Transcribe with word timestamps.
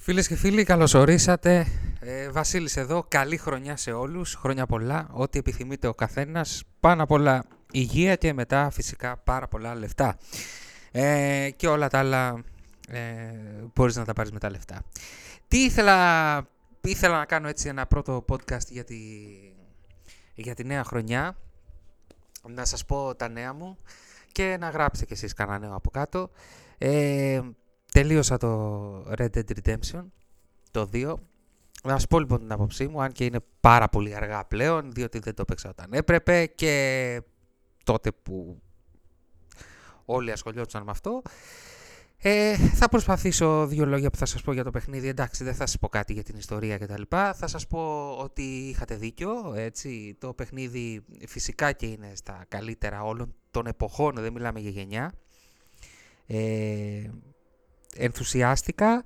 Φίλες 0.00 0.28
και 0.28 0.36
φίλοι, 0.36 0.64
καλώς 0.64 0.94
ορίσατε. 0.94 1.66
Ε, 2.00 2.30
Βασίλης 2.30 2.76
εδώ, 2.76 3.04
καλή 3.08 3.36
χρονιά 3.36 3.76
σε 3.76 3.92
όλους, 3.92 4.34
χρόνια 4.34 4.66
πολλά, 4.66 5.08
ό,τι 5.12 5.38
επιθυμείτε 5.38 5.86
ο 5.86 5.94
καθένας, 5.94 6.62
πάνω 6.80 7.02
απ' 7.02 7.10
όλα 7.10 7.44
υγεία 7.72 8.16
και 8.16 8.32
μετά 8.32 8.70
φυσικά 8.70 9.16
πάρα 9.16 9.48
πολλά 9.48 9.74
λεφτά. 9.74 10.18
Ε, 10.90 11.50
και 11.56 11.66
όλα 11.66 11.88
τα 11.88 11.98
άλλα 11.98 12.44
ε, 12.88 13.00
μπορείς 13.74 13.96
να 13.96 14.04
τα 14.04 14.12
πάρεις 14.12 14.32
με 14.32 14.38
τα 14.38 14.50
λεφτά. 14.50 14.82
Τι 15.48 15.64
ήθελα, 15.64 16.48
ήθελα 16.80 17.18
να 17.18 17.24
κάνω 17.24 17.48
έτσι 17.48 17.68
ένα 17.68 17.86
πρώτο 17.86 18.24
podcast 18.28 18.66
για 18.68 18.84
τη, 18.84 18.98
για 20.34 20.54
τη 20.54 20.64
νέα 20.64 20.84
χρονιά, 20.84 21.36
να 22.48 22.64
σας 22.64 22.84
πω 22.84 23.14
τα 23.14 23.28
νέα 23.28 23.52
μου 23.52 23.78
και 24.32 24.56
να 24.60 24.68
γράψετε 24.68 25.06
κι 25.06 25.12
εσείς 25.12 25.32
κανένα 25.32 25.58
νέο 25.58 25.74
από 25.74 25.90
κάτω. 25.90 26.30
Ε, 26.78 27.40
τελείωσα 27.92 28.36
το 28.36 29.02
Red 29.18 29.28
Dead 29.34 29.44
Redemption, 29.64 30.04
το 30.70 30.88
2. 30.92 31.14
Να 31.82 31.92
σας 31.92 32.06
πω 32.06 32.18
λοιπόν 32.18 32.38
την 32.38 32.52
άποψή 32.52 32.88
μου, 32.88 33.02
αν 33.02 33.12
και 33.12 33.24
είναι 33.24 33.40
πάρα 33.60 33.88
πολύ 33.88 34.14
αργά 34.14 34.44
πλέον, 34.44 34.92
διότι 34.92 35.18
δεν 35.18 35.34
το 35.34 35.42
έπαιξα 35.42 35.68
όταν 35.68 35.92
έπρεπε 35.92 36.46
και 36.46 37.22
τότε 37.84 38.12
που 38.22 38.62
όλοι 40.04 40.32
ασχολιόντουσαν 40.32 40.82
με 40.82 40.90
αυτό. 40.90 41.22
Ε, 42.20 42.56
θα 42.56 42.88
προσπαθήσω 42.88 43.66
δύο 43.66 43.86
λόγια 43.86 44.10
που 44.10 44.16
θα 44.16 44.26
σας 44.26 44.42
πω 44.42 44.52
για 44.52 44.64
το 44.64 44.70
παιχνίδι. 44.70 45.08
Εντάξει, 45.08 45.44
δεν 45.44 45.54
θα 45.54 45.66
σας 45.66 45.78
πω 45.78 45.88
κάτι 45.88 46.12
για 46.12 46.22
την 46.22 46.36
ιστορία 46.36 46.78
κτλ. 46.78 47.02
Θα 47.08 47.46
σας 47.46 47.66
πω 47.66 48.10
ότι 48.18 48.42
είχατε 48.42 48.94
δίκιο. 48.96 49.52
Έτσι. 49.54 50.16
Το 50.20 50.32
παιχνίδι 50.32 51.04
φυσικά 51.26 51.72
και 51.72 51.86
είναι 51.86 52.12
στα 52.14 52.44
καλύτερα 52.48 53.02
όλων 53.02 53.34
των 53.50 53.66
εποχών. 53.66 54.14
Δεν 54.14 54.32
μιλάμε 54.32 54.60
για 54.60 54.70
γενιά. 54.70 55.12
Ε, 56.26 57.10
ενθουσιάστηκα. 57.96 59.04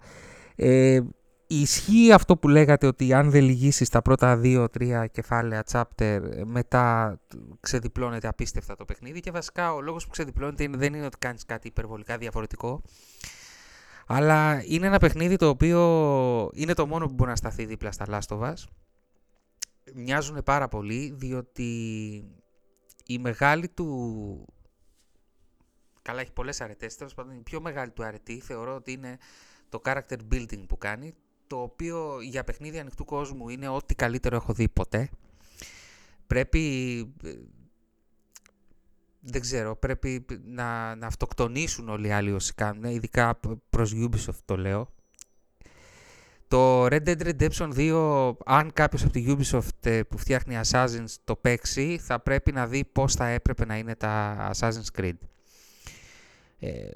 Ε, 0.57 1.01
ισχύει 1.47 2.13
αυτό 2.13 2.37
που 2.37 2.49
λέγατε 2.49 2.87
ότι 2.87 3.13
αν 3.13 3.31
δεν 3.31 3.43
λυγίσεις 3.43 3.89
τα 3.89 4.03
πρώτα 4.03 4.37
δύο-τρία 4.37 5.07
κεφάλαια 5.07 5.65
chapter 5.73 6.21
μετά 6.45 7.19
ξεδιπλώνεται 7.61 8.29
απίστευτα 8.29 8.77
το 8.77 8.85
παιχνίδι 8.85 9.21
και 9.21 9.31
βασικά 9.31 9.75
ο 9.75 9.81
λόγος 9.81 10.05
που 10.05 10.11
ξεδιπλώνεται 10.11 10.69
δεν 10.69 10.95
είναι 10.95 11.07
ότι 11.07 11.19
κάνεις 11.19 11.45
κάτι 11.45 11.69
υπερβολικά 11.69 12.19
διαφορετικό 12.19 12.83
αλλά 14.07 14.63
είναι 14.65 14.87
ένα 14.87 14.99
παιχνίδι 14.99 15.37
το 15.37 15.49
οποίο 15.49 15.81
είναι 16.55 16.75
το 16.75 16.87
μόνο 16.87 17.07
που 17.07 17.15
μπορεί 17.15 17.31
να 17.31 17.37
σταθεί 17.37 17.65
δίπλα 17.65 17.93
στα 17.93 18.07
Last 18.09 18.37
of 18.37 18.41
Us. 18.41 18.55
Μοιάζουν 19.95 20.43
πάρα 20.45 20.69
πολύ 20.69 21.13
διότι 21.17 21.71
η 23.07 23.19
μεγάλη 23.19 23.69
του... 23.69 24.47
Καλά 26.03 26.21
έχει 26.21 26.33
πολλές 26.33 26.61
αρετές, 26.61 26.97
τέλος 26.97 27.15
πάντων 27.15 27.37
η 27.37 27.41
πιο 27.41 27.61
μεγάλη 27.61 27.91
του 27.91 28.05
αρετή 28.05 28.41
θεωρώ 28.41 28.75
ότι 28.75 28.93
είναι 28.93 29.19
το 29.69 29.81
character 29.85 30.17
building 30.33 30.65
που 30.69 30.79
κάνει 30.79 31.15
το 31.47 31.61
οποίο 31.61 32.21
για 32.21 32.45
παιχνίδι 32.45 32.79
ανοιχτού 32.79 33.05
κόσμου 33.05 33.49
είναι 33.49 33.69
ό,τι 33.69 33.95
καλύτερο 33.95 34.37
έχω 34.37 34.53
δει 34.53 34.69
ποτέ. 34.69 35.11
Πρέπει, 36.27 36.99
ε, 37.25 37.33
δεν 39.21 39.41
ξέρω, 39.41 39.77
πρέπει 39.77 40.27
να, 40.45 40.95
να 40.95 41.07
αυτοκτονήσουν 41.07 41.89
όλοι 41.89 42.07
οι 42.07 42.11
άλλοι 42.11 42.33
όσοι 42.33 42.55
κάνουν, 42.55 42.85
ειδικά 42.85 43.41
προς 43.71 43.93
Ubisoft 43.95 44.39
το 44.45 44.57
λέω. 44.57 44.89
Το 46.49 46.85
Red 46.85 47.03
Dead 47.07 47.33
Redemption 47.33 47.73
2, 47.77 48.33
αν 48.45 48.73
κάποιος 48.73 49.03
από 49.03 49.13
τη 49.13 49.25
Ubisoft 49.29 49.87
ε, 49.87 50.03
που 50.03 50.19
φτιάχνει 50.19 50.61
Assassin's 50.65 51.15
το 51.25 51.37
παίξει, 51.37 51.99
θα 51.99 52.21
πρέπει 52.21 52.53
να 52.53 52.67
δει 52.67 52.85
πώς 52.85 53.15
θα 53.15 53.27
έπρεπε 53.27 53.65
να 53.65 53.77
είναι 53.77 53.95
τα 53.95 54.51
Assassin's 54.55 55.01
Creed. 55.01 55.17
Ε, 56.65 56.91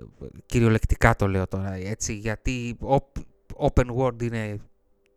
κυριολεκτικά 0.47 1.17
το 1.17 1.29
λέω 1.29 1.47
τώρα, 1.47 1.73
έτσι, 1.73 2.15
γιατί 2.15 2.79
open 3.57 3.97
world 3.97 4.23
είναι 4.23 4.61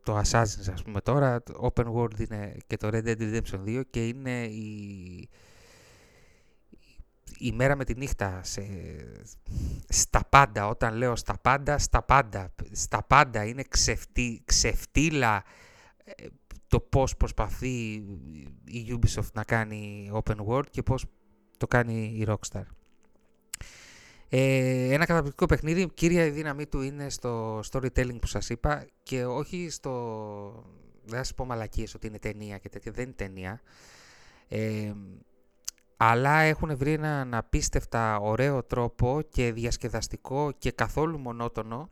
το 0.04 0.18
Assassin's 0.18 0.72
ας 0.74 0.84
πούμε 0.84 1.02
τώρα, 1.02 1.44
open 1.62 1.94
world 1.94 2.20
είναι 2.20 2.58
και 2.68 2.78
το 2.78 2.90
Red 2.92 3.06
Dead 3.06 3.18
Redemption 3.20 3.60
2 3.66 3.82
και 3.90 4.08
είναι 4.08 4.44
η, 4.44 5.30
η 7.38 7.52
μέρα 7.52 7.76
με 7.76 7.86
τη 7.86 7.96
νύχτα 7.96 8.44
σε, 8.44 8.64
στα 9.88 10.26
πάντα, 10.30 10.68
όταν 10.68 10.96
λέω 10.96 11.16
στα 11.16 11.38
πάντα, 11.42 11.78
στα 11.78 12.04
πάντα, 12.04 12.54
στα 12.72 13.04
πάντα 13.04 13.46
είναι 13.46 13.64
ξεφτύ, 13.70 14.42
ξεφτύλα 14.46 15.44
ε, 16.04 16.26
το 16.68 16.80
πώς 16.80 17.18
προσπαθεί 17.18 17.94
η 18.66 19.00
Ubisoft 19.00 19.32
να 19.34 19.44
κάνει 19.44 20.12
open 20.14 20.36
world 20.48 20.70
και 20.72 20.84
πώς 20.84 21.06
το 21.58 21.68
κάνει 21.68 22.16
η 22.18 22.26
Rockstar. 22.28 22.64
Ε, 24.32 24.94
ένα 24.94 25.06
καταπληκτικό 25.06 25.46
παιχνίδι, 25.46 25.90
κύρια 25.94 26.32
δύναμή 26.32 26.66
του 26.66 26.82
είναι 26.82 27.10
στο 27.10 27.60
storytelling 27.72 28.20
που 28.22 28.28
σας 28.28 28.50
είπα 28.50 28.86
και 29.04 29.26
όχι 29.26 29.70
στο... 29.70 30.64
δεν 31.06 31.18
θα 31.18 31.24
σας 31.24 31.34
πω 31.34 31.46
μαλακίες 31.46 31.94
ότι 31.94 32.08
είναι 32.08 32.20
ταινία 32.20 32.58
και 32.58 32.70
τέτοια, 32.70 32.92
δεν 32.92 33.04
είναι 33.04 33.14
ταινία. 33.14 33.62
Ε, 34.48 34.94
αλλά 35.98 36.40
έχουν 36.40 36.78
βρει 36.78 36.92
έναν 36.92 37.34
απίστευτα 37.34 38.20
ωραίο 38.20 38.64
τρόπο 38.64 39.22
και 39.30 39.52
διασκεδαστικό 39.54 40.52
και 40.58 40.72
καθόλου 40.72 41.18
μονότονο 41.18 41.90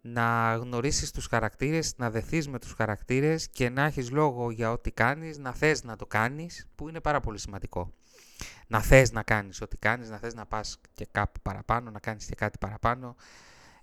να 0.00 0.54
γνωρίσεις 0.54 1.10
τους 1.10 1.26
χαρακτήρες, 1.26 1.94
να 1.96 2.10
δεθείς 2.10 2.48
με 2.48 2.58
τους 2.58 2.72
χαρακτήρες 2.72 3.48
και 3.48 3.68
να 3.68 3.84
έχεις 3.84 4.10
λόγο 4.10 4.50
για 4.50 4.72
ό,τι 4.72 4.90
κάνεις, 4.90 5.38
να 5.38 5.52
θες 5.52 5.84
να 5.84 5.96
το 5.96 6.06
κάνεις, 6.06 6.68
που 6.74 6.88
είναι 6.88 7.00
πάρα 7.00 7.20
πολύ 7.20 7.38
σημαντικό 7.38 7.92
να 8.66 8.80
θες 8.80 9.12
να 9.12 9.22
κάνεις 9.22 9.60
ό,τι 9.60 9.76
κάνεις, 9.76 10.10
να 10.10 10.18
θες 10.18 10.34
να 10.34 10.46
πας 10.46 10.80
και 10.94 11.06
κάπου 11.12 11.40
παραπάνω, 11.42 11.90
να 11.90 11.98
κάνεις 11.98 12.26
και 12.26 12.34
κάτι 12.34 12.58
παραπάνω 12.58 13.16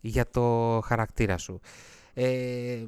για 0.01 0.29
το 0.29 0.79
χαρακτήρα 0.85 1.37
σου. 1.37 1.59
Ε, 2.13 2.85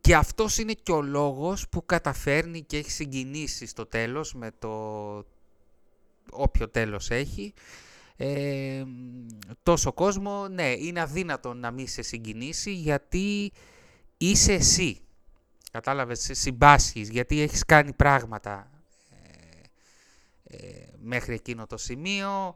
και 0.00 0.14
αυτός 0.14 0.58
είναι 0.58 0.72
και 0.72 0.92
ο 0.92 1.02
λόγος 1.02 1.68
που 1.68 1.86
καταφέρνει 1.86 2.62
και 2.62 2.76
έχει 2.76 2.90
συγκινήσει 2.90 3.66
στο 3.66 3.86
τέλος 3.86 4.34
με 4.34 4.50
το 4.58 4.68
όποιο 6.30 6.68
τέλος 6.68 7.10
έχει. 7.10 7.54
Ε, 8.16 8.84
τόσο 9.62 9.92
κόσμο, 9.92 10.48
ναι, 10.48 10.70
είναι 10.70 11.00
αδύνατο 11.00 11.54
να 11.54 11.70
μην 11.70 11.88
σε 11.88 12.02
συγκινήσει 12.02 12.72
γιατί 12.72 13.52
είσαι 14.16 14.52
εσύ. 14.52 14.98
Κατάλαβες, 15.72 16.28
συμπάσχεις, 16.32 17.08
γιατί 17.08 17.40
έχεις 17.40 17.64
κάνει 17.64 17.92
πράγματα 17.92 18.68
ε, 18.70 18.73
μέχρι 21.02 21.34
εκείνο 21.34 21.66
το 21.66 21.76
σημείο. 21.76 22.54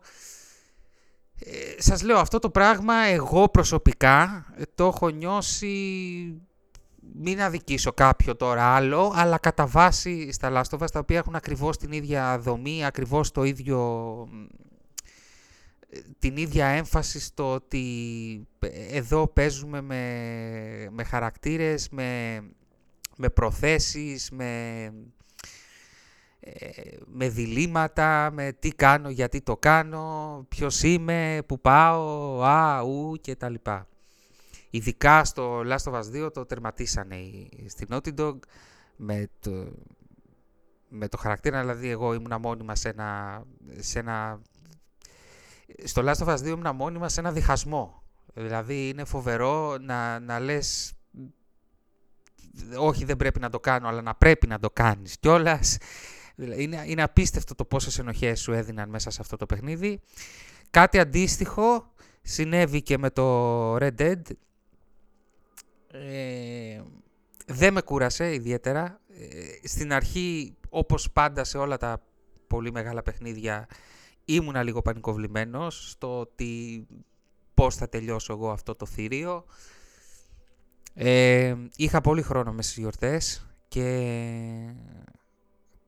Ε, 1.41 1.83
σας 1.83 2.03
λέω 2.03 2.19
αυτό 2.19 2.39
το 2.39 2.51
πράγμα 2.51 2.95
εγώ 2.95 3.49
προσωπικά 3.49 4.47
ε, 4.57 4.63
το 4.75 4.85
έχω 4.85 5.09
νιώσει 5.09 5.69
μην 7.15 7.43
αδικήσω 7.43 7.93
κάποιο 7.93 8.37
τώρα 8.37 8.75
άλλο, 8.75 9.13
αλλά 9.15 9.39
κατά 9.39 9.67
βάση 9.67 10.33
στα 10.33 10.51
Λάστοβα, 10.51 10.87
τα 10.87 10.99
οποία 10.99 11.19
έχουν 11.19 11.35
ακριβώς 11.35 11.77
την 11.77 11.93
ίδια 11.93 12.39
δομή, 12.39 12.85
ακριβώς 12.85 13.31
το 13.31 13.45
ίδιο, 13.45 13.79
ε, 15.91 15.99
την 16.19 16.37
ίδια 16.37 16.67
έμφαση 16.67 17.21
στο 17.21 17.53
ότι 17.53 18.47
εδώ 18.91 19.27
παίζουμε 19.27 19.81
με, 19.81 20.89
με 20.91 21.05
χαρακτήρες, 21.05 21.89
με, 21.89 22.41
με 23.17 23.29
προθέσεις, 23.29 24.31
με 24.31 24.83
ε, 24.85 24.93
με 27.07 27.29
διλήμματα, 27.29 28.31
με 28.33 28.53
τι 28.53 28.71
κάνω, 28.71 29.11
γιατί 29.11 29.41
το 29.41 29.57
κάνω, 29.57 30.45
ποιος 30.49 30.83
είμαι, 30.83 31.43
που 31.47 31.61
πάω, 31.61 32.43
α, 32.43 32.81
ου 32.83 33.17
και 33.21 33.37
τα 33.37 33.49
λοιπά. 33.49 33.89
Ειδικά 34.71 35.25
στο 35.25 35.61
Last 35.61 35.93
of 35.93 35.95
Us 35.95 36.27
2 36.27 36.33
το 36.33 36.47
τερματίσανε 36.47 37.17
στην 37.67 37.89
Naughty 37.91 38.15
Dog 38.19 38.37
με 38.97 39.29
το, 39.41 39.51
με 40.89 41.09
το 41.09 41.17
χαρακτήρα, 41.17 41.61
δηλαδή 41.61 41.89
εγώ 41.89 42.15
ήμουνα 42.15 42.39
μόνιμα 42.39 42.75
σε 42.75 42.89
ένα, 42.89 43.43
σε 43.77 43.99
ένα... 43.99 44.41
Στο 45.85 46.03
Last 46.05 46.27
of 46.27 46.29
Us 46.29 46.39
2 46.39 46.47
ήμουνα 46.47 46.73
μόνιμα 46.73 47.09
σε 47.09 47.21
ένα 47.21 47.33
διχασμό. 47.33 48.03
Δηλαδή 48.35 48.89
είναι 48.89 49.05
φοβερό 49.05 49.79
να, 49.79 50.19
να 50.19 50.41
λες 50.41 50.93
όχι 52.77 53.05
δεν 53.05 53.17
πρέπει 53.17 53.41
να 53.41 53.51
το 53.51 53.61
κάνω, 53.61 53.89
αλλά 53.89 54.03
να 54.03 54.15
πρέπει 54.15 54.47
να 54.47 54.59
το 54.59 54.71
κάνεις 54.71 55.19
κιόλας 55.19 55.77
είναι, 56.39 56.83
είναι 56.87 57.03
απίστευτο 57.03 57.55
το 57.55 57.65
πόσες 57.65 57.99
ενοχές 57.99 58.41
σου 58.41 58.53
έδιναν 58.53 58.89
μέσα 58.89 59.11
σε 59.11 59.19
αυτό 59.21 59.37
το 59.37 59.47
παιχνίδι. 59.47 60.01
Κάτι 60.71 60.99
αντίστοιχο 60.99 61.93
συνέβη 62.23 62.83
και 62.83 62.99
με 62.99 63.11
το 63.11 63.77
Red 63.77 63.95
Dead. 63.99 64.21
Ε, 65.93 66.81
δεν 67.47 67.73
με 67.73 67.81
κούρασε 67.81 68.35
ιδιαίτερα. 68.35 69.01
Ε, 69.09 69.69
στην 69.69 69.93
αρχή, 69.93 70.57
όπως 70.69 71.11
πάντα 71.13 71.45
σε 71.45 71.59
όλα 71.59 71.77
τα 71.77 72.03
πολύ 72.47 72.73
μεγάλα 72.73 73.03
παιχνίδια, 73.03 73.69
ήμουνα 74.25 74.63
λίγο 74.63 74.83
πανικοβλημένος 74.83 75.91
στο 75.91 76.21
ότι 76.21 76.87
πώς 77.55 77.75
θα 77.77 77.89
τελειώσω 77.89 78.33
εγώ 78.33 78.51
αυτό 78.51 78.75
το 78.75 78.87
θηρίο. 78.87 79.45
Ε, 80.95 81.55
είχα 81.77 82.01
πολύ 82.01 82.23
χρόνο 82.23 82.53
μες 82.53 82.65
στις 82.65 82.79
γιορτές 82.79 83.47
και 83.69 83.85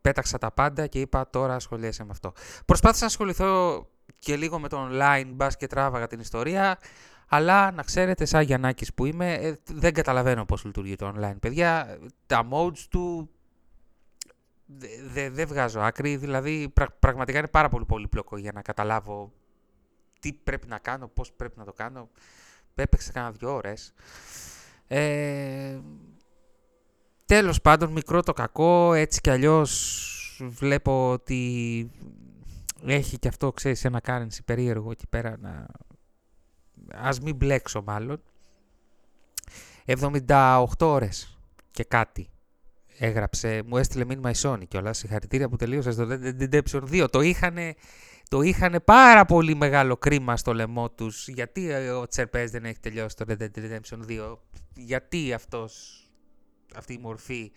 πέταξα 0.00 0.38
τα 0.38 0.50
πάντα 0.50 0.86
και 0.86 1.00
είπα 1.00 1.30
τώρα 1.30 1.54
ασχολιέσαι 1.54 2.04
με 2.04 2.10
αυτό. 2.12 2.32
Προσπάθησα 2.64 3.00
να 3.00 3.06
ασχοληθώ 3.06 3.86
και 4.18 4.36
λίγο 4.36 4.58
με 4.58 4.68
το 4.68 4.88
online, 4.90 5.30
μπας 5.34 5.56
και 5.56 5.66
τράβαγα 5.66 6.06
την 6.06 6.20
ιστορία, 6.20 6.78
Αλλά 7.28 7.70
να 7.70 7.82
ξέρετε, 7.82 8.24
σαν 8.24 8.42
Γιαννάκης 8.42 8.94
που 8.94 9.06
είμαι, 9.06 9.34
ε, 9.34 9.54
δεν 9.72 9.92
καταλαβαίνω 9.92 10.44
πώς 10.44 10.64
λειτουργεί 10.64 10.96
το 10.96 11.12
online. 11.16 11.36
Παιδιά, 11.40 11.98
τα 12.26 12.48
modes 12.52 12.86
του 12.90 13.30
δεν 15.12 15.34
δε 15.34 15.44
βγάζω 15.44 15.80
άκρη, 15.80 16.16
δηλαδή 16.16 16.72
πραγματικά 16.98 17.38
είναι 17.38 17.48
πάρα 17.48 17.68
πολύ 17.68 17.84
πολύπλοκο 17.84 18.36
για 18.36 18.52
να 18.52 18.62
καταλάβω 18.62 19.32
τι 20.20 20.32
πρέπει 20.32 20.66
να 20.66 20.78
κάνω, 20.78 21.08
πώς 21.08 21.32
πρέπει 21.32 21.58
να 21.58 21.64
το 21.64 21.72
κάνω. 21.72 22.08
Έπαιξε 22.74 23.12
κάνα 23.12 23.30
δυο 23.30 23.54
ώρες. 23.54 23.94
Ε, 24.86 25.78
τέλος 27.30 27.60
πάντων, 27.60 27.92
μικρό 27.92 28.22
το 28.22 28.32
κακό, 28.32 28.92
έτσι 28.92 29.20
κι 29.20 29.30
αλλιώς 29.30 30.42
βλέπω 30.48 31.10
ότι 31.10 31.90
έχει 32.86 33.18
και 33.18 33.28
αυτό, 33.28 33.52
ξέρεις, 33.52 33.84
ένα 33.84 34.00
currency 34.06 34.38
περίεργο 34.44 34.90
εκεί 34.90 35.06
πέρα 35.06 35.36
να... 35.40 35.66
Ας 36.94 37.20
μην 37.20 37.36
μπλέξω 37.36 37.82
μάλλον. 37.82 38.22
78 39.86 40.64
ώρες 40.80 41.38
και 41.70 41.84
κάτι 41.84 42.30
έγραψε, 42.98 43.62
μου 43.66 43.76
έστειλε 43.76 44.04
μήνυμα 44.04 44.30
η 44.30 44.34
Sony 44.36 44.62
κιόλας, 44.68 44.98
συγχαρητήρια 44.98 45.48
που 45.48 45.56
τελείωσες 45.56 45.94
στο 45.94 46.06
Red 46.10 46.22
Dead 46.24 46.48
Redemption 46.50 46.82
2. 47.02 47.06
Το 47.10 47.20
είχαν 47.20 47.56
το 48.28 48.40
είχαν 48.40 48.82
πάρα 48.84 49.24
πολύ 49.24 49.54
μεγάλο 49.54 49.96
κρίμα 49.96 50.36
στο 50.36 50.54
λαιμό 50.54 50.90
τους. 50.90 51.28
Γιατί 51.28 51.72
ο 51.72 52.06
Τσερπές 52.06 52.50
δεν 52.50 52.64
έχει 52.64 52.78
τελειώσει 52.80 53.16
το 53.16 53.24
Red 53.28 53.42
Dead 53.42 53.58
Redemption 53.58 53.98
2. 54.08 54.36
Γιατί 54.74 55.32
αυτός, 55.32 56.04
αυτή 56.74 56.92
η 56.92 56.98
μορφή 56.98 57.52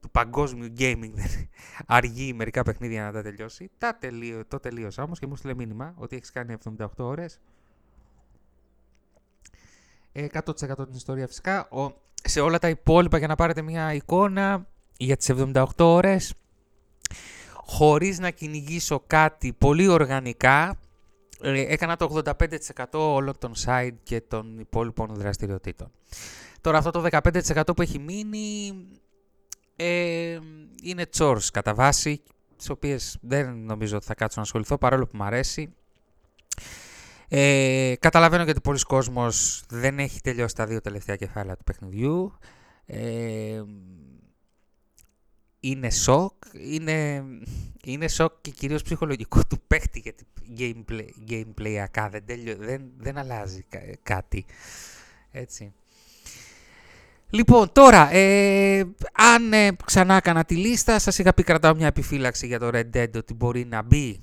του 0.00 0.10
παγκόσμιου 0.10 0.72
gaming 0.78 1.10
δεν 1.12 1.48
αργεί 1.86 2.32
μερικά 2.32 2.62
παιχνίδια 2.62 3.02
να 3.02 3.12
τα 3.12 3.22
τελειώσει. 3.22 3.70
Τα 3.78 3.96
τελείω, 3.96 4.44
το 4.48 4.60
τελείωσα 4.60 5.02
όμως 5.02 5.18
και 5.18 5.26
μου 5.26 5.36
στείλε 5.36 5.54
μήνυμα 5.54 5.94
ότι 5.96 6.16
έχεις 6.16 6.30
κάνει 6.30 6.56
78 6.78 6.86
ώρες. 6.96 7.40
100% 10.12 10.52
την 10.58 10.94
ιστορία 10.94 11.26
φυσικά. 11.26 11.68
Ο, 11.68 11.92
σε 12.14 12.40
όλα 12.40 12.58
τα 12.58 12.68
υπόλοιπα 12.68 13.18
για 13.18 13.26
να 13.26 13.34
πάρετε 13.34 13.62
μια 13.62 13.94
εικόνα 13.94 14.66
για 14.96 15.16
τις 15.16 15.30
78 15.32 15.64
ώρες 15.78 16.34
χωρίς 17.54 18.18
να 18.18 18.30
κυνηγήσω 18.30 19.02
κάτι 19.06 19.52
πολύ 19.52 19.88
οργανικά 19.88 20.78
ε, 21.42 21.60
έκανα 21.60 21.96
το 21.96 22.22
85% 22.24 22.84
όλων 22.92 23.38
των 23.38 23.52
side 23.66 23.94
και 24.02 24.20
των 24.20 24.58
υπόλοιπων 24.58 25.14
δραστηριοτήτων. 25.14 25.90
Τώρα 26.60 26.78
αυτό 26.78 26.90
το 26.90 27.06
15% 27.10 27.62
που 27.76 27.82
έχει 27.82 27.98
μείνει 27.98 28.72
ε, 29.76 30.38
είναι 30.82 31.06
chores 31.16 31.46
κατά 31.52 31.74
βάση, 31.74 32.22
τις 32.56 32.70
οποίες 32.70 33.18
δεν 33.20 33.56
νομίζω 33.56 33.96
ότι 33.96 34.06
θα 34.06 34.14
κάτσω 34.14 34.36
να 34.36 34.42
ασχοληθώ 34.42 34.78
παρόλο 34.78 35.06
που 35.06 35.16
μου 35.16 35.24
αρέσει. 35.24 35.74
Ε, 37.28 37.94
καταλαβαίνω 37.98 38.44
γιατί 38.44 38.60
πολλοί 38.60 38.80
κόσμος 38.80 39.64
δεν 39.68 39.98
έχει 39.98 40.20
τελειώσει 40.20 40.54
τα 40.54 40.66
δύο 40.66 40.80
τελευταία 40.80 41.16
κεφάλαια 41.16 41.56
του 41.56 41.64
παιχνιδιού. 41.64 42.38
Ε, 42.86 43.62
είναι 45.60 45.90
σοκ, 45.90 46.32
είναι, 46.52 47.24
είναι 47.84 48.08
σοκ 48.08 48.32
και 48.40 48.50
κυρίως 48.50 48.82
ψυχολογικό 48.82 49.40
του 49.48 49.60
παίχτη 49.66 49.98
γιατί 49.98 50.24
gameplay, 50.58 51.08
gameplay 51.28 51.84
δεν, 52.24 52.56
δεν, 52.58 52.90
δεν 52.96 53.18
αλλάζει 53.18 53.64
κάτι. 54.02 54.44
Έτσι. 55.30 55.72
Λοιπόν, 57.30 57.72
τώρα, 57.72 58.12
ε, 58.12 58.84
αν 59.12 59.52
ε, 59.52 59.76
ξανά 59.84 60.14
έκανα 60.14 60.44
τη 60.44 60.56
λίστα, 60.56 60.98
σας 60.98 61.18
είχα 61.18 61.34
πει 61.34 61.42
κρατάω 61.42 61.74
μια 61.74 61.86
επιφύλαξη 61.86 62.46
για 62.46 62.58
το 62.58 62.70
Red 62.72 62.90
Dead 62.96 63.10
ότι 63.16 63.34
μπορεί 63.34 63.64
να 63.64 63.82
μπει 63.82 64.22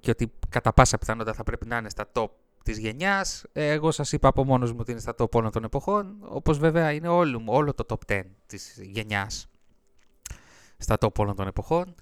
και 0.00 0.10
ότι 0.10 0.32
κατά 0.48 0.72
πάσα 0.72 0.98
πιθανότητα 0.98 1.34
θα 1.34 1.42
πρέπει 1.42 1.66
να 1.66 1.76
είναι 1.76 1.88
στα 1.88 2.10
top 2.12 2.28
της 2.64 2.78
γενιάς. 2.78 3.44
Ε, 3.52 3.70
εγώ 3.70 3.90
σας 3.90 4.12
είπα 4.12 4.28
από 4.28 4.44
μόνος 4.44 4.70
μου 4.72 4.78
ότι 4.80 4.90
είναι 4.90 5.00
στα 5.00 5.14
top 5.18 5.30
όλων 5.30 5.50
των 5.50 5.64
εποχών, 5.64 6.16
όπως 6.20 6.58
βέβαια 6.58 6.92
είναι 6.92 7.08
όλο, 7.08 7.42
όλο 7.46 7.74
το 7.74 7.84
top 7.88 8.12
10 8.12 8.22
της 8.46 8.78
γενιάς 8.82 9.48
στα 10.78 10.96
top 11.00 11.14
όλων 11.16 11.36
των 11.36 11.46
εποχών. 11.46 11.94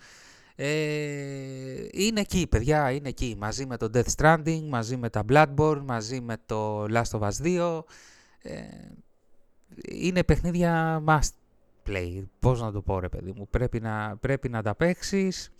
Ε, 0.57 1.87
είναι 1.93 2.21
εκεί, 2.21 2.47
παιδιά, 2.47 2.91
είναι 2.91 3.09
εκεί. 3.09 3.37
Μαζί 3.39 3.67
με 3.67 3.77
το 3.77 3.91
Death 3.95 4.15
Stranding, 4.17 4.63
μαζί 4.69 4.97
με 4.97 5.11
τα 5.11 5.25
Bloodborne, 5.29 5.83
μαζί 5.85 6.21
με 6.21 6.37
το 6.47 6.85
Last 6.85 7.19
of 7.19 7.21
Us 7.21 7.33
2. 7.43 7.83
Ε, 9.83 10.07
είναι 10.07 10.25
παιχνίδια 10.25 11.03
must 11.07 11.31
play. 11.87 12.25
Πώς 12.39 12.61
να 12.61 12.73
το 12.73 12.83
πω 12.83 12.99
ρε 12.99 13.09
παιδί 13.09 13.33
μου. 13.37 13.49
Πρέπει 13.51 13.81
να, 13.81 14.17
πρέπει 14.17 14.49
να 14.49 14.63
τα 14.63 14.75
παίξεις. 14.75 15.53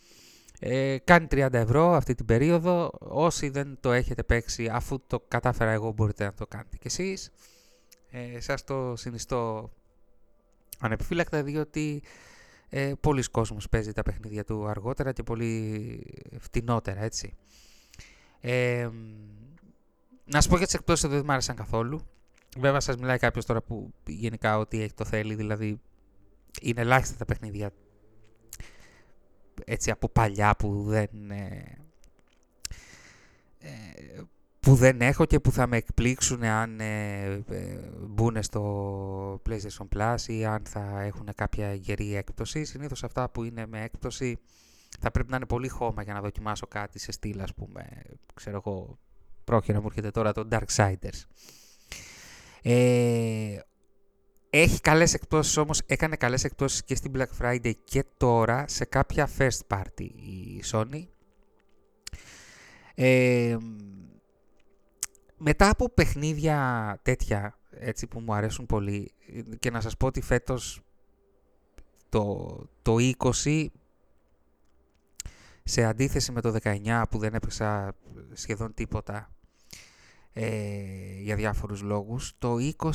Ε, 0.61 0.99
κάνει 1.05 1.27
30 1.31 1.53
ευρώ 1.53 1.93
αυτή 1.93 2.15
την 2.15 2.27
περίοδο. 2.27 2.91
Όσοι 2.99 3.49
δεν 3.49 3.79
το 3.81 3.93
έχετε 3.93 4.23
παίξει, 4.23 4.69
αφού 4.73 5.01
το 5.07 5.25
κατάφερα 5.29 5.71
εγώ, 5.71 5.93
μπορείτε 5.93 6.25
να 6.25 6.33
το 6.33 6.47
κάνετε 6.47 6.77
κι 6.77 6.87
εσείς. 6.87 7.31
Ε, 8.11 8.41
σας 8.41 8.65
το 8.65 8.97
συνιστώ 8.97 9.71
ανεπιφύλακτα, 10.79 11.43
διότι 11.43 12.03
ε, 12.69 12.93
πολλοί 13.01 13.23
κόσμος 13.23 13.69
παίζει 13.69 13.93
τα 13.93 14.03
παιχνίδια 14.03 14.45
του 14.45 14.67
αργότερα 14.67 15.13
και 15.13 15.23
πολύ 15.23 16.01
φτηνότερα, 16.39 17.03
έτσι. 17.03 17.35
Ε, 18.41 18.89
να 20.25 20.41
σου 20.41 20.49
πω 20.49 20.57
για 20.57 20.67
τις 20.67 20.75
εκπτώσεις 20.75 21.11
δεν 21.11 21.23
μου 21.25 21.33
άρεσαν 21.33 21.57
καθόλου. 21.57 22.07
Βέβαια 22.59 22.81
σας 22.81 22.97
μιλάει 22.97 23.19
κάποιος 23.19 23.45
τώρα 23.45 23.63
που 23.63 23.95
γενικά 24.07 24.59
ό,τι 24.59 24.81
έχει 24.81 24.93
το 24.93 25.05
θέλει, 25.05 25.35
δηλαδή 25.35 25.81
είναι 26.61 26.81
ελάχιστα 26.81 27.17
τα 27.17 27.25
παιχνίδια 27.25 27.73
έτσι 29.65 29.91
από 29.91 30.09
παλιά 30.09 30.57
που 30.57 30.85
δεν, 30.87 31.31
ε, 31.31 31.79
ε 33.59 34.23
που 34.61 34.75
δεν 34.75 35.01
έχω 35.01 35.25
και 35.25 35.41
που 35.41 35.53
θα 35.53 35.67
με 35.67 35.77
εκπλήξουν 35.77 36.43
αν 36.43 36.81
ε, 36.81 37.25
ε, 37.49 37.79
μπουν 38.09 38.43
στο 38.43 39.43
PlayStation 39.49 39.89
Plus 39.97 40.17
ή 40.27 40.45
αν 40.45 40.63
θα 40.65 41.01
έχουν 41.01 41.29
κάποια 41.35 41.75
γερή 41.75 42.15
έκπτωση. 42.17 42.65
Συνήθως 42.65 43.05
αυτά 43.05 43.29
που 43.29 43.45
είναι 43.45 43.67
με 43.67 43.83
έκπτωση 43.83 44.39
θα 45.01 45.11
πρέπει 45.11 45.31
να 45.31 45.37
είναι 45.37 45.47
πολύ 45.47 45.69
χώμα 45.69 46.03
για 46.03 46.15
να 46.15 46.21
δοκιμάσω 46.21 46.67
κάτι 46.67 46.99
σε 46.99 47.13
στυλ, 47.13 47.41
ας 47.41 47.55
πούμε, 47.55 48.03
ξέρω 48.35 48.63
εγώ, 48.65 48.99
πρόχειρα 49.45 49.81
μου 49.81 49.87
έρχεται 49.87 50.11
τώρα 50.11 50.33
το 50.33 50.49
Darksiders. 50.51 51.23
Ε, 52.67 53.59
έχει 54.51 54.81
καλές 54.81 55.15
εκπτώσεις 55.15 55.57
όμως, 55.57 55.81
έκανε 55.87 56.17
καλές 56.17 56.45
εκπτώσεις 56.45 56.85
και 56.85 56.95
στην 56.95 57.13
Black 57.17 57.41
Friday 57.41 57.73
και 57.85 58.05
τώρα 58.17 58.69
σε 58.69 58.85
κάποια 58.85 59.29
first 59.39 59.67
party 59.69 60.09
η 60.15 60.63
Sony. 60.73 61.07
Ε, 62.95 63.57
μετά 65.37 65.69
από 65.69 65.89
παιχνίδια 65.89 66.99
τέτοια 67.03 67.59
έτσι 67.71 68.07
που 68.07 68.21
μου 68.21 68.35
αρέσουν 68.35 68.67
πολύ 68.67 69.13
και 69.59 69.71
να 69.71 69.81
σας 69.81 69.97
πω 69.97 70.07
ότι 70.07 70.21
φέτος 70.21 70.81
το, 72.09 72.49
το 72.83 72.97
20 73.45 73.67
σε 75.65 75.85
αντίθεση 75.85 76.33
με 76.33 76.41
το 76.41 76.57
19 76.63 77.03
που 77.11 77.19
δεν 77.19 77.35
έπαιξα 77.35 77.95
σχεδόν 78.33 78.75
τίποτα 78.75 79.34
ε, 80.37 80.83
για 81.21 81.37
διάφορους 81.37 81.83
λόγους 81.83 82.33
το 82.39 82.57
20 82.79 82.93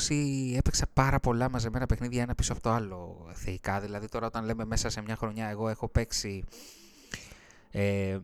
έπαιξα 0.58 0.88
πάρα 0.94 1.20
πολλά 1.20 1.50
μαζεμένα 1.50 1.86
παιχνίδια 1.86 2.22
ένα 2.22 2.36
πίσω 2.36 2.54
από 2.54 2.62
το 2.62 2.70
άλλο 2.70 3.30
θεϊκά 3.34 3.80
δηλαδή 3.80 4.08
τώρα 4.08 4.26
όταν 4.26 4.46
λέμε 4.46 4.66
μέσα 4.66 4.90
σε 4.90 5.02
μια 5.02 5.16
χρονιά 5.16 5.48
εγώ 5.48 5.70
έχω 5.70 5.88
παίξει 5.88 6.44
ε, 7.72 8.18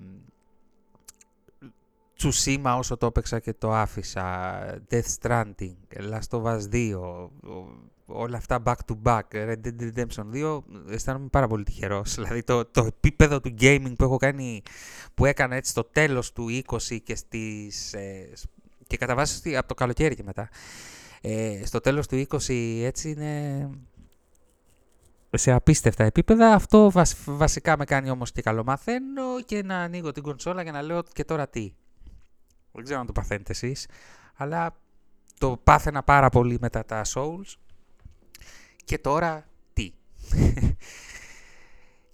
Τσουσίμα 2.15 2.75
όσο 2.75 2.97
το 2.97 3.05
έπαιξα 3.05 3.39
και 3.39 3.53
το 3.53 3.73
άφησα, 3.73 4.59
Death 4.89 5.15
Stranding, 5.21 5.75
Last 6.11 6.29
of 6.29 6.43
Us 6.43 6.59
2, 6.71 7.29
όλα 8.05 8.37
αυτά 8.37 8.63
back 8.65 8.75
to 8.87 8.95
back, 9.03 9.21
Red 9.31 9.57
Dead 9.63 9.91
Redemption 9.93 10.25
2, 10.33 10.59
αισθάνομαι 10.89 11.27
πάρα 11.27 11.47
πολύ 11.47 11.63
τυχερός. 11.63 12.13
Δηλαδή 12.15 12.43
το, 12.43 12.65
το 12.65 12.85
επίπεδο 12.85 13.39
του 13.39 13.53
gaming 13.59 13.93
που 13.97 14.03
έχω 14.03 14.17
κάνει, 14.17 14.61
που 15.13 15.25
έκανα 15.25 15.55
έτσι 15.55 15.71
στο 15.71 15.83
τέλος 15.83 16.33
του 16.33 16.61
20 16.67 16.97
και 17.03 17.15
στις... 17.15 17.93
Ε, 17.93 18.29
και 18.87 18.97
κατά 18.97 19.15
βάση 19.15 19.57
από 19.57 19.67
το 19.67 19.73
καλοκαίρι 19.73 20.15
και 20.15 20.23
μετά. 20.23 20.49
Ε, 21.21 21.61
στο 21.65 21.79
τέλος 21.79 22.07
του 22.07 22.27
20 22.29 22.81
έτσι 22.83 23.09
είναι 23.09 23.69
σε 25.37 25.51
απίστευτα 25.51 26.03
επίπεδα. 26.03 26.53
Αυτό 26.53 26.91
βασικά 27.25 27.77
με 27.77 27.85
κάνει 27.85 28.09
όμως 28.09 28.31
και 28.31 28.41
καλό 28.41 28.63
μαθαίνω 28.63 29.41
και 29.45 29.63
να 29.63 29.77
ανοίγω 29.77 30.11
την 30.11 30.23
κονσόλα 30.23 30.61
για 30.61 30.71
να 30.71 30.81
λέω 30.81 31.03
και 31.13 31.23
τώρα 31.23 31.47
τι; 31.47 31.73
Δεν 32.71 32.83
ξέρω 32.83 32.99
αν 32.99 33.05
το 33.05 33.11
παθαίνετε 33.11 33.51
εσείς, 33.51 33.87
αλλά 34.35 34.75
το 35.39 35.59
πάθαινα 35.63 36.03
πάρα 36.03 36.29
πολύ 36.29 36.57
μετά 36.61 36.85
τα 36.85 37.01
Souls. 37.13 37.53
Και 38.85 38.97
τώρα 38.97 39.45
τι; 39.73 39.93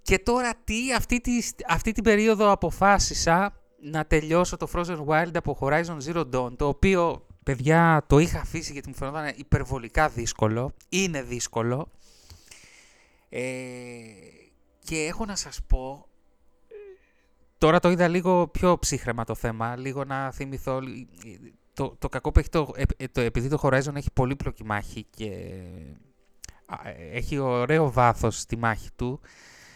και 0.08 0.20
τώρα 0.20 0.54
τι, 0.63 0.94
αυτή, 0.94 1.22
τη, 1.22 1.32
αυτή 1.68 1.92
την 1.92 2.04
περίοδο 2.04 2.51
αποφάσισα 2.51 3.61
να 3.82 4.06
τελειώσω 4.06 4.58
το 4.58 4.68
Frozen 4.74 5.06
Wild 5.06 5.32
από 5.34 5.58
Horizon 5.62 5.98
Zero 6.06 6.26
Dawn, 6.34 6.52
το 6.58 6.68
οποίο, 6.68 7.26
παιδιά, 7.44 8.04
το 8.08 8.18
είχα 8.18 8.40
αφήσει 8.40 8.72
γιατί 8.72 8.88
μου 8.90 8.96
φαινόταν 8.96 9.34
υπερβολικά 9.36 10.10
δύσκολο. 10.10 10.74
Είναι 10.90 11.22
δύσκολο. 11.22 11.88
Ε, 13.30 13.42
και 14.84 14.96
έχω 14.96 15.26
να 15.26 15.36
σας 15.36 15.62
πω 15.68 16.06
Τώρα 17.62 17.80
το 17.80 17.90
είδα 17.90 18.08
λίγο 18.08 18.48
πιο 18.48 18.80
ψύχρεμα 18.80 19.24
το 19.24 19.36
θέμα, 19.36 19.76
λίγο 19.76 20.04
να 20.04 20.32
θυμηθώ 20.32 20.80
το, 21.74 21.96
το 22.00 22.10
κακό 22.10 22.32
που 22.32 22.40
έχει 22.40 22.50
το, 22.50 22.72
το, 23.12 23.22
επειδή 23.22 23.48
το 23.48 23.60
Horizon 23.62 23.96
έχει 23.96 24.12
πολύπλοκη 24.14 24.64
μάχη 24.64 25.06
και 25.10 25.62
έχει 27.12 27.38
ωραίο 27.38 27.92
βάθος 27.92 28.40
στη 28.40 28.58
μάχη 28.58 28.90
του, 28.96 29.20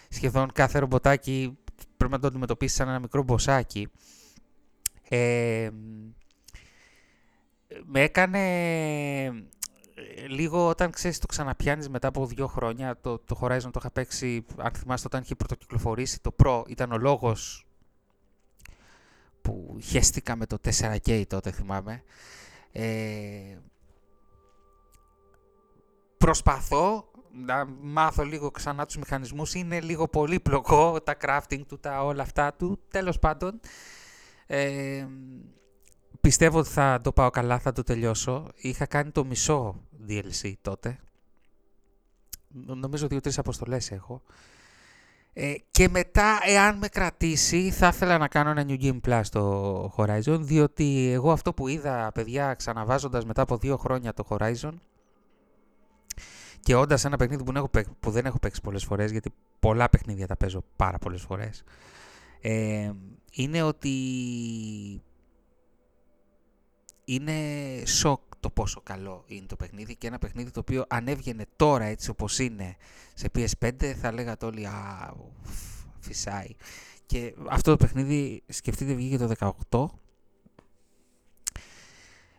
σχεδόν 0.09 0.51
κάθε 0.51 0.79
ρομποτάκι 0.79 1.57
πρέπει 2.07 2.13
να 2.13 2.19
το 2.19 2.27
αντιμετωπίσεις 2.27 2.77
σαν 2.77 2.87
ένα 2.87 2.99
μικρό 2.99 3.23
μποσάκι. 3.23 3.87
Ε, 5.09 5.69
με 7.85 8.01
έκανε 8.01 8.39
λίγο 10.27 10.67
όταν 10.67 10.91
ξέρεις 10.91 11.19
το 11.19 11.25
ξαναπιάνεις 11.25 11.89
μετά 11.89 12.07
από 12.07 12.25
δύο 12.25 12.47
χρόνια, 12.47 12.97
το, 13.01 13.19
το 13.19 13.39
Horizon 13.41 13.59
το 13.61 13.77
είχα 13.77 13.91
παίξει, 13.91 14.45
αν 14.57 14.71
θυμάστε 14.71 15.07
όταν 15.07 15.21
είχε 15.21 15.35
πρωτοκυκλοφορήσει 15.35 16.21
το 16.21 16.35
Pro, 16.43 16.63
ήταν 16.67 16.91
ο 16.91 16.97
λόγος 16.97 17.65
που 19.41 19.77
χέστηκα 19.81 20.35
με 20.35 20.45
το 20.45 20.57
4K 20.63 21.23
τότε 21.27 21.51
θυμάμαι. 21.51 22.03
Ε, 22.71 23.57
προσπαθώ 26.17 27.11
να 27.45 27.65
μάθω 27.81 28.23
λίγο 28.23 28.51
ξανά 28.51 28.85
τους 28.85 28.97
μηχανισμούς, 28.97 29.53
είναι 29.53 29.81
λίγο 29.81 30.07
πολύπλοκο 30.07 31.01
τα 31.01 31.15
crafting 31.21 31.61
του, 31.67 31.79
τα 31.79 32.03
όλα 32.03 32.21
αυτά 32.21 32.53
του, 32.53 32.79
τέλος 32.89 33.19
πάντων. 33.19 33.59
Ε, 34.45 35.05
πιστεύω 36.21 36.59
ότι 36.59 36.69
θα 36.69 36.99
το 37.03 37.11
πάω 37.11 37.29
καλά, 37.29 37.59
θα 37.59 37.71
το 37.71 37.83
τελειώσω. 37.83 38.47
Είχα 38.55 38.85
κάνει 38.85 39.11
το 39.11 39.25
μισό 39.25 39.81
DLC 40.07 40.53
τότε. 40.61 40.99
Νομίζω 42.65 43.07
δύο-τρεις 43.07 43.37
αποστολές 43.37 43.91
έχω. 43.91 44.21
Ε, 45.33 45.53
και 45.71 45.89
μετά, 45.89 46.39
εάν 46.45 46.77
με 46.77 46.87
κρατήσει, 46.87 47.71
θα 47.71 47.87
ήθελα 47.87 48.17
να 48.17 48.27
κάνω 48.27 48.49
ένα 48.49 48.65
New 48.67 48.81
Game 48.81 48.99
Plus 49.07 49.19
στο 49.23 49.93
Horizon, 49.97 50.37
διότι 50.39 51.09
εγώ 51.13 51.31
αυτό 51.31 51.53
που 51.53 51.67
είδα, 51.67 52.11
παιδιά, 52.13 52.53
ξαναβάζοντας 52.53 53.25
μετά 53.25 53.41
από 53.41 53.57
δύο 53.57 53.77
χρόνια 53.77 54.13
το 54.13 54.25
Horizon, 54.29 54.71
και 56.65 56.75
όντας 56.75 57.05
ένα 57.05 57.17
παιχνίδι 57.17 57.43
που, 57.43 57.69
που 57.99 58.11
δεν 58.11 58.25
έχω 58.25 58.39
παίξει 58.39 58.61
πολλές 58.61 58.83
φορές, 58.83 59.11
γιατί 59.11 59.33
πολλά 59.59 59.89
παιχνίδια 59.89 60.27
τα 60.27 60.37
παίζω 60.37 60.63
πάρα 60.75 60.97
πολλές 60.97 61.21
φορές, 61.21 61.63
ε, 62.41 62.91
είναι 63.31 63.61
ότι 63.61 63.93
είναι 67.05 67.33
σοκ 67.85 68.21
το 68.39 68.49
πόσο 68.49 68.81
καλό 68.81 69.23
είναι 69.27 69.45
το 69.45 69.55
παιχνίδι 69.55 69.95
και 69.95 70.07
ένα 70.07 70.17
παιχνίδι 70.17 70.51
το 70.51 70.59
οποίο 70.59 70.85
αν 70.87 71.07
έβγαινε 71.07 71.45
τώρα 71.55 71.83
έτσι 71.83 72.09
όπως 72.09 72.39
είναι 72.39 72.75
σε 73.13 73.29
PS5 73.35 73.93
θα 74.01 74.11
λέγατε 74.11 74.45
όλοι 74.45 74.65
«Α, 74.65 75.13
φυσάει». 75.99 76.55
Και 77.05 77.35
αυτό 77.49 77.71
το 77.71 77.77
παιχνίδι 77.77 78.43
σκεφτείτε 78.47 78.93
βγήκε 78.93 79.17
το 79.17 79.55
18 79.69 79.85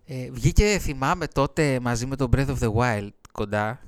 ε, 0.05 0.31
βγήκε 0.31 0.79
θυμάμαι 0.79 1.27
τότε 1.27 1.81
μαζί 1.81 2.07
με 2.07 2.17
το 2.17 2.29
Breath 2.33 2.49
of 2.49 2.59
the 2.59 2.73
Wild 2.75 3.11
κοντά 3.33 3.81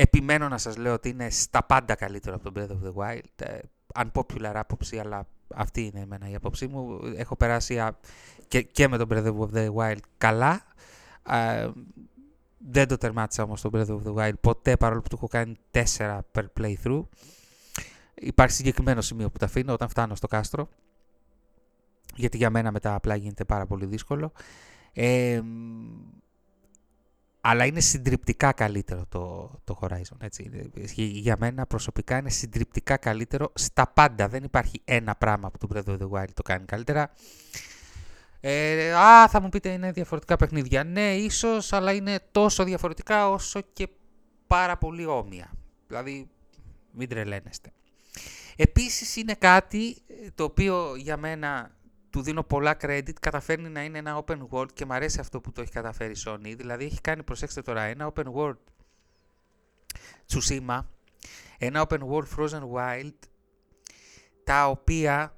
επιμένω 0.00 0.48
να 0.48 0.58
σας 0.58 0.76
λέω 0.76 0.92
ότι 0.92 1.08
είναι 1.08 1.30
στα 1.30 1.64
πάντα 1.64 1.94
καλύτερο 1.94 2.36
από 2.36 2.52
το 2.52 2.60
Breath 2.60 2.70
of 2.70 2.88
the 2.88 2.94
Wild 2.94 3.46
ε, 3.46 3.58
unpopular 3.94 4.52
άποψη 4.54 4.98
αλλά 4.98 5.26
αυτή 5.54 5.84
είναι 5.84 6.00
εμένα 6.00 6.30
η 6.30 6.34
άποψή 6.34 6.66
μου 6.66 7.00
έχω 7.16 7.36
περάσει 7.36 7.88
και, 8.48 8.62
και 8.62 8.88
με 8.88 8.96
το 8.96 9.06
Breath 9.10 9.36
of 9.38 9.54
the 9.54 9.74
Wild 9.74 10.00
καλά 10.18 10.62
δεν 12.68 12.88
το 12.88 12.96
τερμάτισα 12.96 13.42
όμως 13.42 13.60
το 13.60 13.70
Breath 13.72 13.86
of 13.86 14.02
the 14.02 14.14
Wild 14.14 14.40
ποτέ 14.40 14.76
παρόλο 14.76 15.00
που 15.00 15.08
το 15.08 15.16
έχω 15.16 15.28
κάνει 15.28 15.56
4 15.96 16.20
per 16.34 16.44
playthrough. 16.60 17.02
Υπάρχει 18.14 18.54
συγκεκριμένο 18.54 19.00
σημείο 19.00 19.30
που 19.30 19.38
τα 19.38 19.46
αφήνω 19.46 19.72
όταν 19.72 19.88
φτάνω 19.88 20.14
στο 20.14 20.26
κάστρο. 20.26 20.68
Γιατί 22.14 22.36
για 22.36 22.50
μένα 22.50 22.70
μετά 22.70 22.94
απλά 22.94 23.14
γίνεται 23.14 23.44
πάρα 23.44 23.66
πολύ 23.66 23.86
δύσκολο. 23.86 24.32
Αλλά 27.40 27.64
είναι 27.64 27.80
συντριπτικά 27.80 28.52
καλύτερο 28.52 29.06
το, 29.08 29.50
το 29.64 29.78
Horizon. 29.80 30.16
Έτσι. 30.20 30.70
Για 30.94 31.36
μένα 31.38 31.66
προσωπικά 31.66 32.18
είναι 32.18 32.30
συντριπτικά 32.30 32.96
καλύτερο 32.96 33.52
στα 33.54 33.86
πάντα. 33.86 34.28
Δεν 34.28 34.44
υπάρχει 34.44 34.80
ένα 34.84 35.14
πράγμα 35.14 35.50
που 35.50 35.58
το 35.58 35.68
Breath 35.74 35.90
of 35.90 35.98
the 35.98 36.10
Wild 36.10 36.30
το 36.34 36.42
κάνει 36.42 36.64
καλύτερα. 36.64 37.10
Ε, 38.40 38.92
α, 38.92 39.28
θα 39.28 39.40
μου 39.40 39.48
πείτε 39.48 39.68
είναι 39.68 39.92
διαφορετικά 39.92 40.36
παιχνίδια. 40.36 40.84
Ναι, 40.84 41.14
ίσως, 41.14 41.72
αλλά 41.72 41.92
είναι 41.92 42.18
τόσο 42.30 42.64
διαφορετικά 42.64 43.30
όσο 43.30 43.60
και 43.72 43.88
πάρα 44.46 44.76
πολύ 44.76 45.06
όμοια. 45.06 45.50
Δηλαδή, 45.86 46.28
μην 46.92 47.08
τρελαίνεστε. 47.08 47.72
Επίσης 48.56 49.16
είναι 49.16 49.34
κάτι 49.34 49.96
το 50.34 50.44
οποίο 50.44 50.96
για 50.96 51.16
μένα 51.16 51.70
του 52.10 52.22
δίνω 52.22 52.42
πολλά 52.42 52.76
credit, 52.80 53.12
καταφέρνει 53.20 53.68
να 53.68 53.84
είναι 53.84 53.98
ένα 53.98 54.24
open 54.24 54.38
world 54.50 54.72
και 54.72 54.84
μου 54.84 54.92
αρέσει 54.92 55.20
αυτό 55.20 55.40
που 55.40 55.52
το 55.52 55.60
έχει 55.60 55.70
καταφέρει 55.70 56.12
η 56.12 56.22
Sony. 56.26 56.54
Δηλαδή 56.56 56.84
έχει 56.84 57.00
κάνει, 57.00 57.22
προσέξτε 57.22 57.62
τώρα, 57.62 57.82
ένα 57.82 58.12
open 58.14 58.24
world 58.34 58.58
Tsushima, 60.32 60.80
ένα 61.58 61.86
open 61.88 61.98
world 61.98 62.26
Frozen 62.36 62.62
Wild, 62.74 63.14
τα 64.44 64.68
οποία 64.68 65.34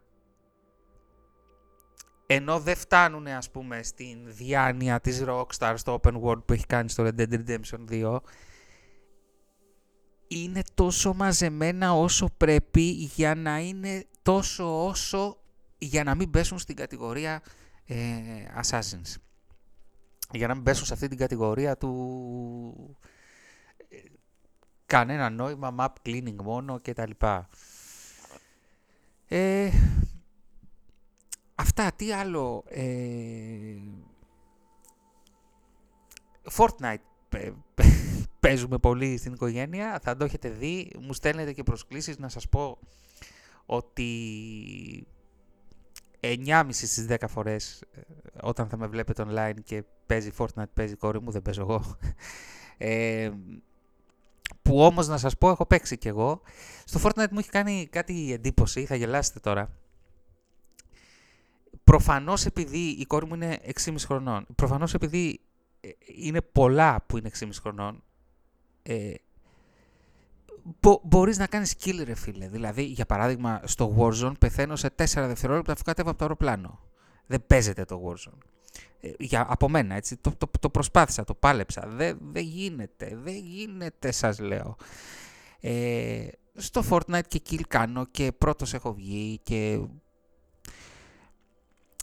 ενώ 2.26 2.60
δεν 2.60 2.76
φτάνουν 2.76 3.26
ας 3.26 3.50
πούμε 3.50 3.82
στην 3.82 4.18
διάνοια 4.24 5.00
της 5.00 5.24
Rockstar 5.26 5.74
στο 5.76 6.00
open 6.02 6.22
world 6.22 6.44
που 6.44 6.52
έχει 6.52 6.66
κάνει 6.66 6.88
στο 6.88 7.04
Red 7.06 7.20
Dead 7.20 7.44
Redemption 7.46 7.90
2 7.90 8.18
είναι 10.28 10.62
τόσο 10.74 11.14
μαζεμένα 11.14 11.92
όσο 11.94 12.28
πρέπει 12.36 12.82
για 12.90 13.34
να 13.34 13.58
είναι 13.58 14.06
τόσο 14.22 14.86
όσο 14.86 15.41
για 15.84 16.04
να 16.04 16.14
μην 16.14 16.30
πέσουν 16.30 16.58
στην 16.58 16.76
κατηγορία 16.76 17.42
ε, 17.84 17.96
Assassins. 18.62 19.14
Για 20.30 20.46
να 20.46 20.54
μην 20.54 20.62
πέσουν 20.62 20.86
σε 20.86 20.92
αυτή 20.92 21.08
την 21.08 21.18
κατηγορία 21.18 21.76
του 21.76 22.96
ε, 23.88 23.96
κανένα 24.86 25.30
νόημα, 25.30 25.74
map 25.78 26.08
cleaning 26.08 26.36
μόνο 26.42 26.80
κτλ. 26.82 27.10
Ε, 29.28 29.70
Αυτά, 31.62 31.92
τι 31.96 32.12
άλλο. 32.12 32.64
Ε... 32.68 33.76
Fortnite 36.56 36.96
παίζουμε 38.40 38.78
πολύ 38.78 39.16
στην 39.16 39.32
οικογένεια, 39.32 40.00
θα 40.02 40.16
το 40.16 40.24
έχετε 40.24 40.48
δει. 40.48 40.92
Μου 41.00 41.12
στέλνετε 41.12 41.52
και 41.52 41.62
προσκλήσεις 41.62 42.18
να 42.18 42.28
σας 42.28 42.48
πω 42.48 42.78
ότι 43.66 45.06
9,5 46.22 46.66
στις 46.70 47.06
10 47.08 47.16
φορές 47.28 47.80
ε, 47.80 48.00
όταν 48.42 48.68
θα 48.68 48.76
με 48.76 48.86
βλέπετε 48.86 49.24
online 49.28 49.54
και 49.64 49.84
παίζει 50.06 50.32
Fortnite, 50.38 50.70
παίζει 50.74 50.94
κόρη 50.94 51.20
μου, 51.20 51.30
δεν 51.30 51.42
παίζω 51.42 51.60
εγώ. 51.60 51.96
Ε, 52.78 53.30
που 54.62 54.84
όμως 54.84 55.08
να 55.08 55.18
σας 55.18 55.38
πω 55.38 55.50
έχω 55.50 55.66
παίξει 55.66 55.98
κι 55.98 56.08
εγώ. 56.08 56.40
Στο 56.84 57.00
Fortnite 57.02 57.30
μου 57.30 57.38
έχει 57.38 57.50
κάνει 57.50 57.88
κάτι 57.90 58.32
εντύπωση, 58.32 58.84
θα 58.84 58.94
γελάσετε 58.94 59.40
τώρα. 59.40 59.76
Προφανώς 61.84 62.46
επειδή 62.46 62.78
η 62.78 63.04
κόρη 63.04 63.26
μου 63.26 63.34
είναι 63.34 63.58
6,5 63.84 63.94
χρονών, 63.98 64.46
προφανώς 64.54 64.94
επειδή 64.94 65.40
ε, 65.80 65.88
είναι 66.16 66.40
πολλά 66.40 67.04
που 67.06 67.18
είναι 67.18 67.30
6,5 67.38 67.48
χρονών, 67.60 68.02
ε, 68.82 69.14
μπο, 70.80 71.00
μπορείς 71.02 71.38
να 71.38 71.46
κάνεις 71.46 71.74
kill 71.84 72.02
ρε 72.04 72.14
φίλε. 72.14 72.48
Δηλαδή, 72.48 72.82
για 72.82 73.06
παράδειγμα, 73.06 73.60
στο 73.64 73.96
Warzone 73.98 74.32
πεθαίνω 74.38 74.76
σε 74.76 74.88
4 74.96 75.04
δευτερόλεπτα 75.04 75.72
αφού 75.72 75.82
κατέβα 75.82 76.08
από 76.08 76.18
το 76.18 76.24
αεροπλάνο. 76.24 76.80
Δεν 77.26 77.46
παίζεται 77.46 77.84
το 77.84 78.02
Warzone. 78.06 78.38
Ε, 79.00 79.10
για, 79.18 79.46
από 79.48 79.68
μένα, 79.68 79.94
έτσι, 79.94 80.16
το, 80.16 80.32
το, 80.38 80.50
το 80.60 80.70
προσπάθησα, 80.70 81.24
το 81.24 81.34
πάλεψα. 81.34 81.88
Δεν, 81.88 82.18
δεν 82.32 82.44
γίνεται, 82.44 83.18
δεν 83.22 83.34
γίνεται 83.34 84.12
σας 84.12 84.38
λέω. 84.38 84.76
Ε, 85.60 86.26
στο 86.54 86.82
Fortnite 86.90 87.26
και 87.28 87.42
kill 87.50 87.60
κάνω 87.68 88.06
και 88.06 88.32
πρώτος 88.32 88.74
έχω 88.74 88.94
βγει 88.94 89.40
και 89.42 89.80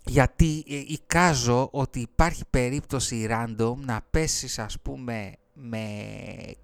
γιατί 0.06 0.64
ε, 0.68 0.76
εικάζω 0.76 1.70
ότι 1.72 2.00
υπάρχει 2.00 2.44
περίπτωση 2.50 3.28
random 3.30 3.76
να 3.76 4.02
πέσεις 4.10 4.60
ας 4.60 4.80
πούμε 4.80 5.34
με 5.54 5.84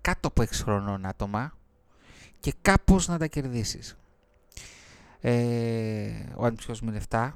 κάτω 0.02 0.28
από 0.28 0.42
6 0.42 0.46
χρονών 0.52 1.06
άτομα 1.06 1.58
και 2.46 2.54
κάπως 2.62 3.08
να 3.08 3.18
τα 3.18 3.28
κερδίσεις. 3.28 3.98
Ε, 5.22 6.12
ο 6.36 6.46
Αντιψιός 6.46 6.82
μου 6.82 6.90
είναι 6.90 7.02
7 7.10 7.32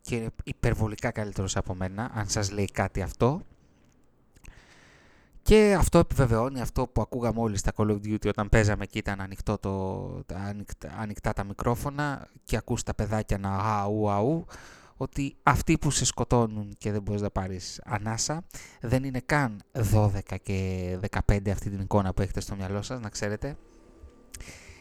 και 0.00 0.16
είναι 0.16 0.28
υπερβολικά 0.44 1.10
καλύτερος 1.10 1.56
από 1.56 1.74
μένα, 1.74 2.10
αν 2.14 2.28
σας 2.28 2.50
λέει 2.50 2.64
κάτι 2.72 3.02
αυτό. 3.02 3.40
Και 5.42 5.76
αυτό 5.78 5.98
επιβεβαιώνει 5.98 6.60
αυτό 6.60 6.86
που 6.86 7.00
ακούγαμε 7.00 7.40
όλοι 7.40 7.56
στα 7.56 7.72
Call 7.76 7.90
of 7.90 8.00
Duty 8.04 8.28
όταν 8.28 8.48
παίζαμε 8.48 8.86
και 8.86 8.98
ήταν 8.98 9.20
ανοιχτό 9.20 9.58
το, 9.58 10.34
ανοιχτά, 10.34 10.94
ανοιχτά 10.98 11.32
τα 11.32 11.44
μικρόφωνα 11.44 12.28
και 12.44 12.56
ακούς 12.56 12.82
τα 12.82 12.94
παιδάκια 12.94 13.38
να 13.38 13.56
αου 13.56 14.10
αου 14.10 14.46
ότι 14.96 15.36
αυτοί 15.42 15.78
που 15.78 15.90
σε 15.90 16.04
σκοτώνουν 16.04 16.74
και 16.78 16.92
δεν 16.92 17.02
μπορείς 17.02 17.20
να 17.20 17.30
πάρεις 17.30 17.80
ανάσα 17.84 18.44
δεν 18.80 19.04
είναι 19.04 19.20
καν 19.26 19.62
12 19.92 20.18
και 20.42 20.98
15 21.26 21.48
αυτή 21.50 21.70
την 21.70 21.80
εικόνα 21.80 22.14
που 22.14 22.22
έχετε 22.22 22.40
στο 22.40 22.56
μυαλό 22.56 22.82
σας, 22.82 23.00
να 23.00 23.08
ξέρετε. 23.08 23.56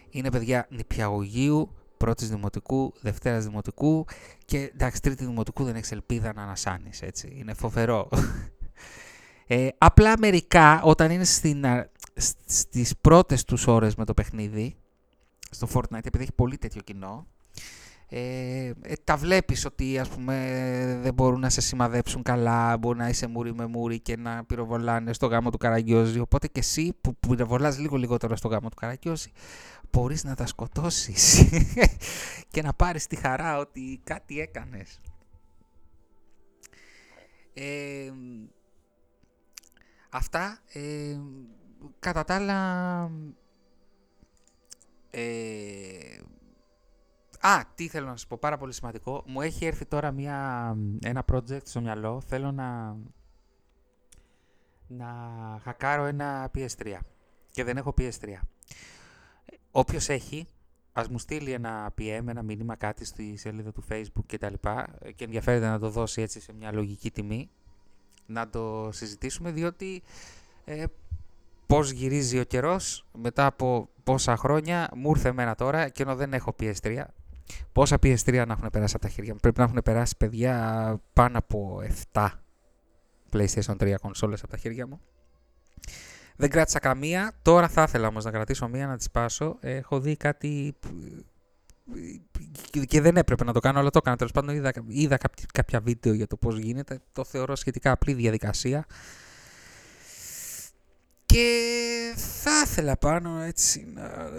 Είναι 0.10 0.32
παιδιά 0.32 0.68
νηπιαγωγείου 0.70 1.72
πρώτης 1.98 2.30
δημοτικού, 2.30 2.94
δευτέρας 3.02 3.46
δημοτικού 3.46 4.06
και 4.46 4.72
εντάξει 4.74 5.02
τρίτη 5.02 5.26
δημοτικού 5.26 5.64
δεν 5.64 5.76
έχεις 5.76 5.92
ελπίδα 5.92 6.34
να 6.34 6.44
ανασάνεις 6.44 7.02
έτσι, 7.02 7.34
είναι 7.36 7.54
φοβερό. 7.54 8.10
Ε, 9.48 9.68
απλά 9.78 10.18
μερικά 10.20 10.82
όταν 10.84 11.12
είναι 11.12 11.24
στην, 11.24 11.66
στις 12.46 12.94
πρώτες 13.02 13.44
τους 13.44 13.68
ώρες 13.68 13.96
με 13.96 14.06
το 14.06 14.14
παιχνίδι, 14.14 14.76
στο 15.50 15.68
Fortnite 15.74 16.06
επειδή 16.06 16.24
έχει 16.24 16.34
πολύ 16.34 16.58
τέτοιο 16.58 16.82
κοινό, 16.82 17.28
ε, 18.10 18.72
ε, 18.82 18.94
τα 19.04 19.18
βλέπεις 19.18 19.66
ότι 19.66 20.00
ας 20.00 20.10
πούμε 20.10 21.00
δεν 21.02 21.14
μπορούν 21.14 21.40
να 21.40 21.50
σε 21.50 21.62
σημαδέψουν 21.62 22.24
καλά, 22.24 22.78
μπορεί 22.78 22.98
να 22.98 23.10
είσαι 23.10 23.28
μούρι 23.28 23.54
με 23.54 23.66
μούρι 23.66 24.00
και 24.00 24.18
να 24.18 24.46
πυροβολάνε 24.46 25.14
στο 25.14 25.28
γάμο 25.28 25.50
του 25.50 25.58
Καραγκιόζη, 25.58 26.20
οπότε 26.20 26.48
και 26.48 26.60
εσύ 26.60 26.94
που 27.02 27.16
πυροβολάς 27.20 27.80
λίγο 27.80 27.96
λιγότερο 27.96 28.36
στο 28.36 28.48
γάμο 28.48 28.70
του 28.70 28.76
Καραγκιόζη 28.76 29.32
μπορείς 29.96 30.24
να 30.24 30.36
τα 30.36 30.46
σκοτώσεις 30.46 31.44
και 32.52 32.62
να 32.62 32.74
πάρεις 32.74 33.08
τη 33.08 33.16
χαρά 33.16 33.58
ότι 33.58 34.02
κάτι 34.04 34.40
έκανες. 34.40 35.00
Ε, 37.54 38.12
αυτά, 40.10 40.60
ε, 40.74 41.18
κατά 42.00 42.24
τα 42.24 42.36
άλλα, 42.36 43.12
ε, 45.10 46.20
Α, 47.40 47.62
τι 47.76 47.88
θέλω 47.88 48.06
να 48.06 48.12
σας 48.12 48.28
πω, 48.28 48.38
πάρα 48.38 48.58
πολύ 48.58 48.74
σημαντικό. 48.74 49.24
Μου 49.26 49.42
έχει 49.42 49.66
έρθει 49.66 49.86
τώρα 49.86 50.12
μια, 50.12 50.78
ένα 51.04 51.26
project 51.32 51.64
στο 51.64 51.82
μυαλό. 51.82 52.22
Θέλω 52.22 52.52
να, 52.52 52.98
να 54.88 55.08
χακάρω 55.64 56.06
ένα 56.06 56.52
PS3. 56.56 56.98
Και 57.52 57.64
δεν 57.64 57.78
έχω 57.78 57.94
PS3. 57.98 58.28
Όποιος 59.72 60.10
έχει, 60.10 60.48
ας 60.94 61.08
μου 61.08 61.20
στείλει 61.20 61.52
ένα 61.52 61.94
PM, 61.98 62.24
ένα 62.28 62.42
μήνυμα, 62.42 62.76
κάτι 62.76 63.06
στη 63.06 63.38
σελίδα 63.38 63.72
του 63.72 63.84
Facebook 63.90 64.26
και 64.26 64.38
τα 64.38 64.50
λοιπά 64.50 64.96
και 65.16 65.24
ενδιαφέρεται 65.24 65.68
να 65.68 65.80
το 65.80 65.90
δώσει 65.90 66.22
έτσι 66.22 66.40
σε 66.40 66.54
μια 66.54 66.74
λογική 66.74 67.12
τιμή, 67.12 67.50
να 68.26 68.50
το 68.50 68.90
συζητήσουμε, 68.92 69.52
διότι 69.52 70.04
ε, 70.66 70.84
πώς 71.66 71.92
γυρίζει 71.92 72.40
ο 72.40 72.44
καιρός 72.44 73.06
μετά 73.14 73.46
από 73.46 73.90
πόσα 74.04 74.38
χρόνια 74.38 74.92
μου 74.96 75.10
ήρθε 75.10 75.30
εμένα 75.30 75.56
τώρα 75.56 75.90
και 75.90 76.04
ενώ 76.04 76.16
δεν 76.16 76.34
έχω 76.34 76.56
PS3 76.60 77.04
Πόσα 77.72 77.96
PS3 77.96 78.34
να 78.34 78.54
έχουν 78.54 78.70
περάσει 78.72 78.94
από 78.96 79.06
τα 79.06 79.12
χέρια 79.12 79.34
μου. 79.34 79.40
Πρέπει 79.42 79.60
να 79.60 79.64
έχουν 79.64 79.82
περάσει 79.84 80.18
παιδιά 80.18 81.02
πάνω 81.14 81.38
από 81.38 81.82
7 82.14 82.28
PlayStation 83.32 83.76
3 83.78 83.96
κονσόλες 84.02 84.42
από 84.42 84.52
τα 84.52 84.58
χέρια 84.58 84.88
μου. 84.88 85.02
Δεν 86.36 86.50
κράτησα 86.50 86.80
καμία. 86.80 87.32
Τώρα 87.42 87.68
θα 87.68 87.84
ήθελα 87.84 88.08
όμως 88.08 88.24
να 88.24 88.32
κρατήσω 88.32 88.68
μία 88.68 88.88
να 88.88 88.98
τη 88.98 89.04
σπάσω. 89.04 89.58
Έχω 89.60 90.00
δει 90.00 90.16
κάτι 90.18 90.76
και 92.88 93.02
δεν 93.02 93.18
έπρεπε 93.18 93.44
να 93.44 93.54
το 93.54 93.60
κάνω, 93.60 93.80
αλλά 93.80 93.90
το 93.90 93.98
έκανα. 94.02 94.18
Τέλος 94.18 94.32
πάντων, 94.32 94.56
είδα, 94.56 94.72
είδα 94.88 95.18
κάποια 95.54 95.80
βίντεο 95.80 96.14
για 96.14 96.28
το 96.28 96.38
πώς 96.38 96.58
γίνεται. 96.58 97.00
Το 97.12 97.24
θεωρώ 97.24 97.56
σχετικά 97.56 97.92
απλή 97.92 98.14
διαδικασία. 98.14 98.86
Και 101.36 102.14
θα 102.16 102.62
ήθελα 102.66 102.98
πάνω 102.98 103.40
έτσι 103.40 103.86
να, 103.94 104.30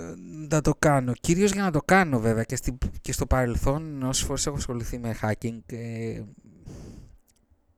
να 0.49 0.61
το 0.61 0.75
κάνω. 0.79 1.12
Κυρίως 1.12 1.53
για 1.53 1.62
να 1.62 1.71
το 1.71 1.81
κάνω 1.85 2.21
βέβαια 2.21 2.43
και, 2.43 2.57
στη, 2.57 2.79
και 3.00 3.12
στο 3.12 3.26
παρελθόν 3.26 4.03
όσες 4.03 4.25
φορές 4.26 4.47
έχω 4.47 4.57
ασχοληθεί 4.57 4.99
με 4.99 5.19
hacking 5.23 5.59
ε, 5.67 6.23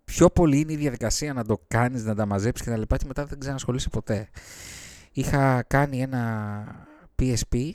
πιο 0.04 0.30
πολύ 0.30 0.58
είναι 0.60 0.72
η 0.72 0.76
διαδικασία 0.76 1.32
να 1.32 1.44
το 1.44 1.60
κάνεις, 1.68 2.04
να 2.04 2.14
τα 2.14 2.26
μαζέψεις 2.26 2.66
και 2.66 2.72
τα 2.72 2.78
λοιπά 2.78 2.96
και 2.96 3.04
μετά 3.06 3.24
δεν 3.24 3.38
ξανασχολείσαι 3.38 3.88
ποτέ. 3.88 4.28
Είχα 5.12 5.62
κάνει 5.62 6.00
ένα 6.00 6.86
PSP 7.18 7.70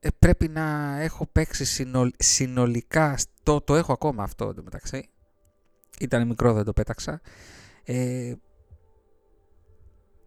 ε, 0.00 0.08
πρέπει 0.18 0.48
να 0.48 0.96
έχω 1.00 1.26
παίξει 1.26 1.88
συνολικά, 2.18 3.18
το, 3.42 3.60
το 3.60 3.76
έχω 3.76 3.92
ακόμα 3.92 4.22
αυτό 4.22 4.54
μεταξύ, 4.62 5.08
ήταν 6.00 6.26
μικρό 6.26 6.52
δεν 6.52 6.64
το 6.64 6.72
πέταξα, 6.72 7.20
ε, 7.84 8.32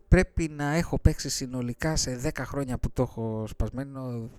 πρέπει 0.09 0.47
να 0.47 0.75
έχω 0.75 0.99
παίξει 0.99 1.29
συνολικά 1.29 1.95
σε 1.95 2.21
10 2.23 2.29
χρόνια 2.35 2.77
που 2.77 2.91
το 2.91 3.01
έχω 3.01 3.45
σπασμένο 3.47 4.29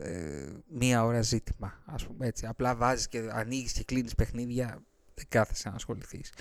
ε, 0.00 0.46
μία 0.68 1.04
ώρα 1.04 1.22
ζήτημα, 1.22 1.82
ας 1.84 2.06
πούμε 2.06 2.26
έτσι. 2.26 2.46
Απλά 2.46 2.74
βάζεις 2.74 3.08
και 3.08 3.28
ανοίγεις 3.32 3.72
και 3.72 3.84
κλείνεις 3.84 4.14
παιχνίδια, 4.14 4.82
δεν 5.14 5.24
κάθεσαι 5.28 5.68
να 5.68 5.74
ασχοληθείς. 5.74 6.32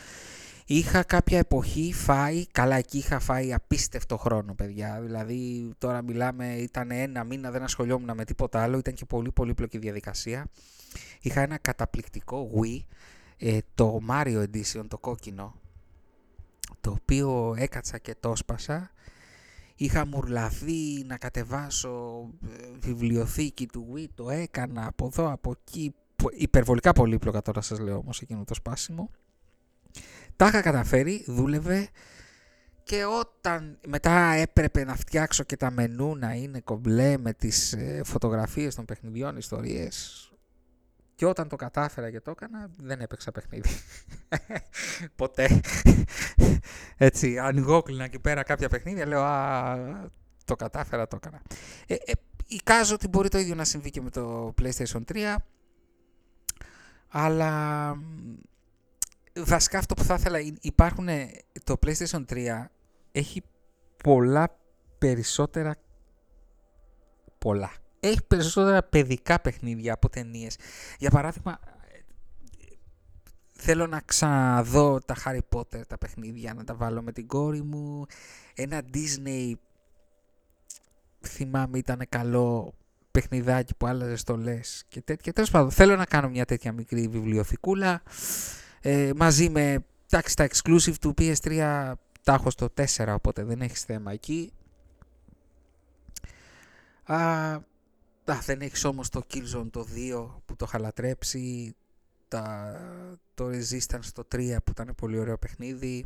Είχα 0.68 1.04
κάποια 1.04 1.38
εποχή 1.38 1.94
φάει, 1.94 2.48
καλά 2.48 2.76
εκεί 2.76 2.98
είχα 2.98 3.20
φάει 3.20 3.54
απίστευτο 3.54 4.18
χρόνο 4.18 4.54
παιδιά, 4.54 5.02
δηλαδή 5.02 5.72
τώρα 5.78 6.02
μιλάμε 6.02 6.56
ήταν 6.56 6.92
ένα 6.92 7.24
μήνα 7.24 7.52
δεν 7.52 7.64
ασχολιόμουν 7.64 8.16
με 8.16 8.26
τίποτα 8.26 8.62
άλλο, 8.62 8.78
ήταν 8.78 8.94
και 8.94 9.06
πολύ 9.06 9.32
πολύπλοκη 9.32 9.78
διαδικασία. 9.78 10.48
Είχα 11.22 11.42
ένα 11.42 11.58
καταπληκτικό 11.58 12.52
Wii, 12.56 12.80
ε, 13.38 13.58
το 13.76 14.02
Mario 14.10 14.44
Edition, 14.44 14.84
το 14.88 14.98
κόκκινο, 14.98 15.62
το 16.82 16.92
οποίο 16.92 17.56
έκατσα 17.58 17.98
και 17.98 18.16
το 18.20 18.36
σπάσα. 18.36 18.92
Είχα 19.76 20.06
μουρλαθεί 20.06 21.04
να 21.06 21.18
κατεβάσω 21.18 22.26
ε, 22.46 22.78
βιβλιοθήκη 22.80 23.66
του 23.68 23.94
Wii, 23.94 24.08
το 24.16 24.30
έκανα 24.30 24.88
από 24.88 25.06
εδώ, 25.06 25.32
από 25.32 25.52
εκεί, 25.52 25.96
υπερβολικά 26.38 26.94
πολύπλοκα 26.94 27.42
τώρα 27.42 27.62
σας 27.62 27.80
λέω 27.80 27.98
όμως 27.98 28.22
εκείνο 28.22 28.44
το 28.44 28.54
σπάσιμο. 28.54 29.10
Τα 30.36 30.48
είχα 30.48 30.62
καταφέρει, 30.62 31.24
δούλευε 31.28 31.90
και 32.84 33.06
όταν 33.06 33.78
μετά 33.88 34.32
έπρεπε 34.32 34.84
να 34.84 34.96
φτιάξω 34.96 35.44
και 35.44 35.58
τα 35.58 35.72
μενού 35.72 36.16
να 36.16 36.34
είναι 36.34 36.60
κομπλέ 36.60 37.18
με 37.18 37.34
τις 37.34 37.74
ε, 37.74 38.02
φωτογραφίες 38.06 38.76
των 38.76 38.86
παιχνιδιών, 38.86 39.38
ιστορίες, 39.38 40.30
και 41.16 41.26
όταν 41.26 41.48
το 41.48 41.56
κατάφερα 41.56 42.12
και 42.12 42.20
το 42.20 42.32
έκανα, 42.32 42.70
δεν 42.78 43.02
έπαιξα 43.02 43.32
παιχνίδι. 43.32 43.70
Ποτέ. 45.16 45.62
Έτσι, 46.98 47.40
ανοιγόκλεινα 47.40 48.04
εκεί 48.04 48.20
πέρα 48.20 48.44
κάποια 48.44 48.70
παιχνίδια, 48.70 49.06
λέω 49.06 49.22
«Α, 49.22 50.10
το 50.46 50.56
κατάφερα, 50.56 51.08
το 51.08 51.16
έκανα». 51.16 51.42
Ε, 51.88 51.94
ε, 51.94 52.12
εικάζω 52.48 52.94
ότι 52.94 53.08
μπορεί 53.08 53.30
το 53.30 53.38
ίδιο 53.38 53.56
να 53.56 53.64
συμβεί 53.64 53.90
και 53.90 54.02
με 54.02 54.10
το 54.10 54.54
PlayStation 54.62 55.02
3, 55.14 55.36
αλλά 57.08 57.94
βασικά 59.36 59.78
αυτό 59.78 59.94
που 59.94 60.04
θα 60.04 60.14
ήθελα, 60.14 60.40
υπάρχουν, 60.62 61.08
το 61.64 61.76
PlayStation 61.86 62.26
3 62.30 62.66
έχει 63.12 63.44
πολλά 64.04 64.60
περισσότερα, 64.98 65.76
πολλά 67.38 67.72
έχει 68.08 68.24
περισσότερα 68.28 68.84
παιδικά 68.84 69.40
παιχνίδια 69.40 69.94
από 69.94 70.10
ταινίες. 70.10 70.58
Για 71.00 71.10
παράδειγμα, 71.10 71.60
θέλω 73.52 73.88
να 73.88 74.02
ξαναδώ 74.06 75.00
τα 75.06 75.16
Harry 75.26 75.40
Potter 75.56 75.82
τα 75.88 75.98
παιχνίδια, 75.98 76.54
να 76.54 76.64
τα 76.64 76.76
βάλω 76.76 77.02
με 77.02 77.12
την 77.12 77.28
κόρη 77.28 77.62
μου. 77.62 78.06
Ένα 78.56 78.82
Disney, 78.94 79.54
θυμάμαι 81.22 81.78
ήταν 81.78 82.02
καλό 82.10 82.74
παιχνιδάκι 83.12 83.76
που 83.76 83.88
άλλαζες 83.88 84.20
στολές 84.20 84.84
και 84.88 85.02
τέτοια. 85.02 85.34
Τέλος 85.34 85.50
πάντων, 85.52 85.72
θέλω 85.72 85.96
να 85.96 86.06
κάνω 86.06 86.30
μια 86.30 86.46
τέτοια 86.46 86.72
μικρή 86.72 87.08
βιβλιοθηκούλα 87.08 88.02
ε, 88.88 89.12
μαζί 89.16 89.50
με 89.50 89.86
εντάξει, 90.10 90.36
τα 90.36 90.48
exclusive 90.48 90.96
του 91.02 91.14
PS3 91.18 91.94
τα 92.24 92.34
έχω 92.34 92.50
στο 92.50 92.68
4 92.96 93.06
οπότε 93.08 93.44
δεν 93.44 93.62
έχεις 93.62 93.84
θέμα 93.84 94.12
εκεί. 94.12 94.52
Α, 97.04 97.60
Α, 98.32 98.40
δεν 98.46 98.62
έχεις 98.62 98.84
όμως 98.84 99.10
το 99.10 99.22
Killzone 99.34 99.70
το 99.72 99.88
2 99.96 100.42
που 100.46 100.56
το 100.56 100.66
χαλατρέψει, 100.66 101.76
τα, 102.28 102.76
το 103.34 103.46
Resistance 103.48 104.08
το 104.14 104.28
3 104.36 104.58
που 104.64 104.72
ήταν 104.72 104.94
πολύ 104.98 105.20
ωραίο 105.20 105.38
παιχνίδι. 105.38 106.06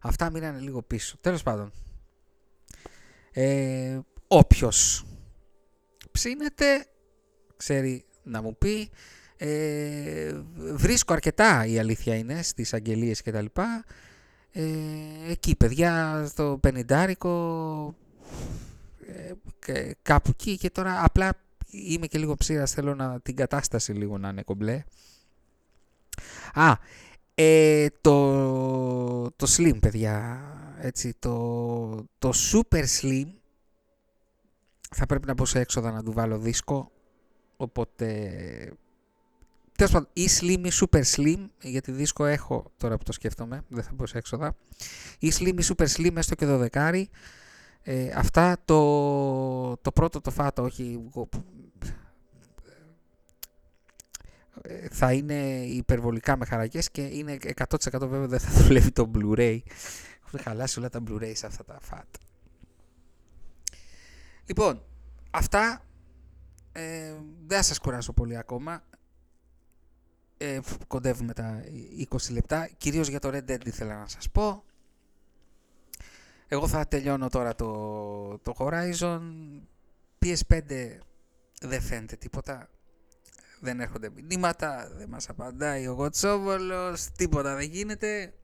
Αυτά 0.00 0.30
μείνανε 0.30 0.58
λίγο 0.58 0.82
πίσω. 0.82 1.16
Τέλος 1.20 1.42
πάντων, 1.42 1.72
ε, 3.32 3.98
όποιος 4.26 5.04
ψήνεται, 6.12 6.86
ξέρει 7.56 8.04
να 8.22 8.42
μου 8.42 8.56
πει, 8.56 8.90
ε, 9.36 10.42
βρίσκω 10.56 11.12
αρκετά 11.12 11.66
η 11.66 11.78
αλήθεια 11.78 12.14
είναι 12.14 12.42
στις 12.42 12.74
αγγελίες 12.74 13.22
και 13.22 13.30
τα 13.30 13.40
λοιπά. 13.40 13.84
Ε, 14.50 14.62
εκεί 15.28 15.56
παιδιά 15.56 16.24
στο 16.28 16.58
πενιντάρικο 16.60 17.94
ε, 17.98 18.71
κάπου 20.02 20.30
εκεί 20.30 20.56
και 20.56 20.70
τώρα 20.70 21.04
απλά 21.04 21.32
είμαι 21.70 22.06
και 22.06 22.18
λίγο 22.18 22.34
ψήρας, 22.34 22.72
θέλω 22.72 22.94
να, 22.94 23.20
την 23.20 23.36
κατάσταση 23.36 23.92
λίγο 23.92 24.18
να 24.18 24.28
είναι 24.28 24.42
κομπλέ. 24.42 24.84
Α, 26.54 26.76
ε, 27.34 27.86
το, 28.00 29.30
το 29.30 29.46
slim 29.56 29.78
παιδιά, 29.80 30.42
έτσι, 30.80 31.14
το, 31.18 32.06
το 32.18 32.32
super 32.52 32.84
slim 33.00 33.26
θα 34.94 35.06
πρέπει 35.06 35.26
να 35.26 35.34
μπω 35.34 35.44
σε 35.44 35.60
έξοδα 35.60 35.90
να 35.90 36.02
του 36.02 36.12
βάλω 36.12 36.38
δίσκο, 36.38 36.90
οπότε 37.56 38.16
τέλος 39.76 39.92
πάντων 39.92 40.08
ή 40.12 40.28
slim 40.40 40.66
ή 40.66 40.70
super 40.80 41.02
slim, 41.14 41.48
γιατί 41.60 41.92
δίσκο 41.92 42.24
έχω 42.24 42.70
τώρα 42.76 42.96
που 42.96 43.04
το 43.04 43.12
σκέφτομαι, 43.12 43.64
δεν 43.68 43.82
θα 43.82 43.90
μπω 43.94 44.06
σε 44.06 44.18
έξοδα, 44.18 44.56
ή 45.18 45.32
slim 45.38 45.60
ή 45.60 45.64
super 45.76 45.86
slim 45.86 46.16
έστω 46.16 46.34
και 46.34 46.46
δωδεκάρι, 46.46 47.10
Ε, 47.82 48.10
αυτά 48.14 48.56
το, 48.64 49.76
το 49.76 49.92
πρώτο 49.92 50.20
το 50.20 50.30
φάτο, 50.30 50.62
όχι 50.62 51.10
ε, 54.62 54.88
θα 54.88 55.12
είναι 55.12 55.64
υπερβολικά 55.64 56.36
με 56.36 56.44
χαρακές 56.44 56.90
και 56.90 57.02
είναι 57.02 57.38
100% 57.68 57.98
βέβαια 57.98 58.26
δεν 58.26 58.38
θα 58.38 58.50
δουλεύει 58.62 58.90
το 58.90 59.10
Blu-ray. 59.14 59.58
Έχουν 60.26 60.38
χαλάσει 60.40 60.78
όλα 60.78 60.88
τα 60.88 61.02
Blu-ray 61.08 61.32
σε 61.34 61.46
αυτά 61.46 61.64
τα 61.64 61.78
φάτ. 61.80 62.06
Λοιπόν, 64.46 64.82
αυτά 65.30 65.84
ε, 66.72 67.14
δεν 67.46 67.56
θα 67.56 67.62
σας 67.62 67.78
κουράσω 67.78 68.12
πολύ 68.12 68.36
ακόμα. 68.36 68.82
Ε, 70.36 70.60
κοντεύουμε 70.86 71.32
τα 71.32 71.64
20 72.10 72.16
λεπτά. 72.30 72.68
Κυρίως 72.76 73.08
για 73.08 73.18
το 73.18 73.28
Red 73.32 73.50
Dead 73.50 73.66
ήθελα 73.66 73.98
να 73.98 74.08
σας 74.08 74.30
πω. 74.30 74.64
Εγώ 76.52 76.68
θα 76.68 76.86
τελειώνω 76.88 77.28
τώρα 77.28 77.54
το, 77.54 78.38
το 78.38 78.54
Horizon. 78.58 79.20
PS5 80.24 80.60
δεν 81.60 81.80
φαίνεται 81.80 82.16
τίποτα. 82.16 82.68
Δεν 83.60 83.80
έρχονται 83.80 84.10
μηνύματα, 84.10 84.92
δεν 84.94 85.08
μας 85.08 85.28
απαντάει 85.28 85.86
ο 85.86 85.92
Γοτσόβολος, 85.92 87.10
τίποτα 87.10 87.54
δεν 87.56 87.68
γίνεται. 87.68 88.34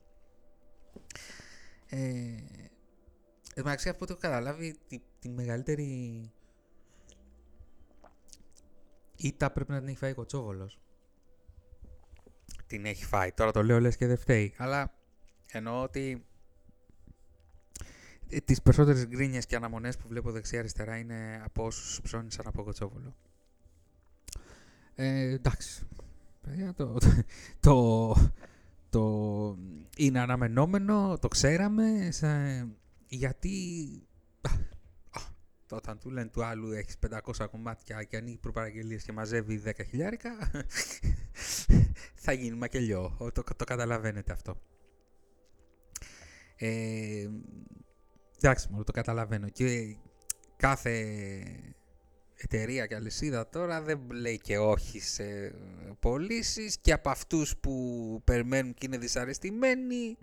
Ε, 1.86 2.34
Εντάξει, 3.54 3.88
από 3.88 3.98
ό,τι 4.02 4.12
έχω 4.12 4.20
καταλάβει, 4.20 4.78
τη, 4.88 5.00
τη 5.18 5.28
μεγαλύτερη 5.28 6.32
ήττα 9.16 9.50
πρέπει 9.50 9.70
να 9.70 9.78
την 9.78 9.88
έχει 9.88 9.96
φάει 9.96 10.10
ο 10.10 10.14
Κοτσόβολος. 10.14 10.78
Την 12.66 12.84
έχει 12.84 13.04
φάει. 13.04 13.32
Τώρα 13.32 13.50
το 13.50 13.62
λέω 13.62 13.80
λες 13.80 13.96
και 13.96 14.06
δεν 14.06 14.18
φταίει. 14.18 14.54
Αλλά 14.56 14.94
εννοώ 15.46 15.82
ότι 15.82 16.26
ε, 18.30 18.40
τις 18.40 18.62
περισσότερες 18.62 19.06
γκρίνιες 19.06 19.46
και 19.46 19.56
αναμονές 19.56 19.96
που 19.96 20.08
βλέπω 20.08 20.30
δεξιά-αριστερά 20.30 20.96
είναι 20.96 21.40
από 21.44 21.64
όσους 21.64 22.00
ψώνησαν 22.02 22.46
από 22.46 22.62
Κοτσόβολο. 22.62 23.16
Ε, 24.94 25.20
εντάξει. 25.20 25.86
το, 26.76 26.98
το, 27.60 28.14
το, 28.90 29.56
είναι 29.96 30.20
αναμενόμενο, 30.20 31.18
το 31.20 31.28
ξέραμε. 31.28 32.10
Γιατί 33.08 33.88
όταν 35.70 35.98
του 35.98 36.10
λένε 36.10 36.28
του 36.28 36.44
άλλου 36.44 36.72
έχεις 36.72 36.96
500 37.38 37.46
κομμάτια 37.50 38.02
και 38.02 38.16
ανοίγει 38.16 38.36
προπαραγγελίες 38.36 39.02
και 39.02 39.12
μαζεύει 39.12 39.62
10 39.64 39.70
χιλιάρικα, 39.88 40.30
θα 42.24 42.32
γίνει 42.32 42.56
μακελιό. 42.56 43.16
Το, 43.34 43.42
το 43.56 43.64
καταλαβαίνετε 43.64 44.32
αυτό. 44.32 44.60
Ε, 46.56 47.28
εντάξει, 48.40 48.68
μόνο 48.70 48.84
το 48.84 48.92
καταλαβαίνω. 48.92 49.48
Και 49.48 49.96
κάθε 50.56 50.92
εταιρεία 52.36 52.86
και 52.86 52.94
αλυσίδα 52.94 53.48
τώρα 53.48 53.82
δεν 53.82 54.10
λέει 54.10 54.38
και 54.38 54.58
όχι 54.58 55.00
σε 55.00 55.54
πωλήσεις 56.00 56.78
και 56.78 56.92
από 56.92 57.10
αυτούς 57.10 57.56
που 57.56 58.20
περιμένουν 58.24 58.74
και 58.74 58.86
είναι 58.86 58.98
δυσαρεστημένοι 58.98 60.16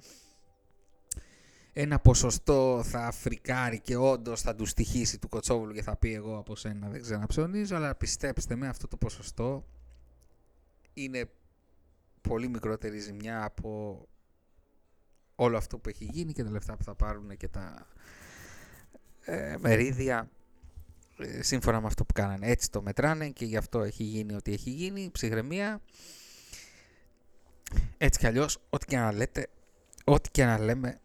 ένα 1.78 1.99
ποσοστό 1.99 2.82
θα 2.84 3.12
φρικάρει 3.12 3.80
και 3.80 3.95
όντως 3.95 4.41
θα 4.41 4.56
τους 4.56 4.69
στοιχήσει 4.69 5.19
του 5.19 5.30
Κοτσόβουλου 5.30 5.73
και 5.73 5.82
θα 5.82 5.95
πει 5.95 6.13
εγώ 6.13 6.38
από 6.38 6.56
σένα 6.56 6.89
δεν 6.89 7.01
ξαναψωνίζω, 7.01 7.75
αλλά 7.75 7.95
πιστέψτε 7.95 8.56
με 8.56 8.67
αυτό 8.67 8.88
το 8.88 8.97
ποσοστό 8.97 9.65
είναι 10.93 11.30
πολύ 12.21 12.47
μικρότερη 12.47 12.99
ζημιά 12.99 13.43
από 13.43 14.01
όλο 15.35 15.57
αυτό 15.57 15.77
που 15.77 15.89
έχει 15.89 16.09
γίνει 16.11 16.33
και 16.33 16.43
τα 16.43 16.51
λεφτά 16.51 16.77
που 16.77 16.83
θα 16.83 16.95
πάρουν 16.95 17.37
και 17.37 17.47
τα 17.47 17.87
ε, 19.21 19.55
μερίδια 19.59 20.29
ε, 21.17 21.41
σύμφωνα 21.41 21.81
με 21.81 21.87
αυτό 21.87 22.05
που 22.05 22.13
κάνανε. 22.13 22.47
Έτσι 22.47 22.71
το 22.71 22.81
μετράνε 22.81 23.29
και 23.29 23.45
γι' 23.45 23.57
αυτό 23.57 23.81
έχει 23.81 24.03
γίνει 24.03 24.35
ό,τι 24.35 24.53
έχει 24.53 24.69
γίνει, 24.69 25.09
ψυχραιμία. 25.11 25.81
Έτσι 27.97 28.19
κι 28.19 28.27
αλλιώς, 28.27 28.57
ό,τι 28.69 28.85
και 28.85 28.97
να 28.97 29.11
λέτε, 29.11 29.47
ό,τι 30.03 30.29
και 30.31 30.45
να 30.45 30.59
λέμε, 30.59 30.99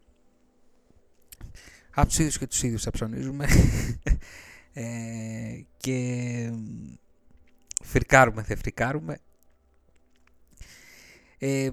από 1.93 2.07
τους 2.07 2.19
ίδιους 2.19 2.37
και 2.37 2.47
τους 2.47 2.63
ίδιους 2.63 2.83
θα 2.83 2.91
ψωνίζουμε 2.91 3.47
ε, 4.73 5.61
και 5.77 6.51
φρικάρουμε, 7.83 8.43
θα 8.43 8.55
φρικάρουμε. 8.55 9.17
Ε, 11.37 11.63
ε, 11.63 11.71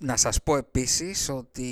να 0.00 0.16
σας 0.16 0.42
πω 0.42 0.56
επίσης 0.56 1.28
ότι 1.28 1.64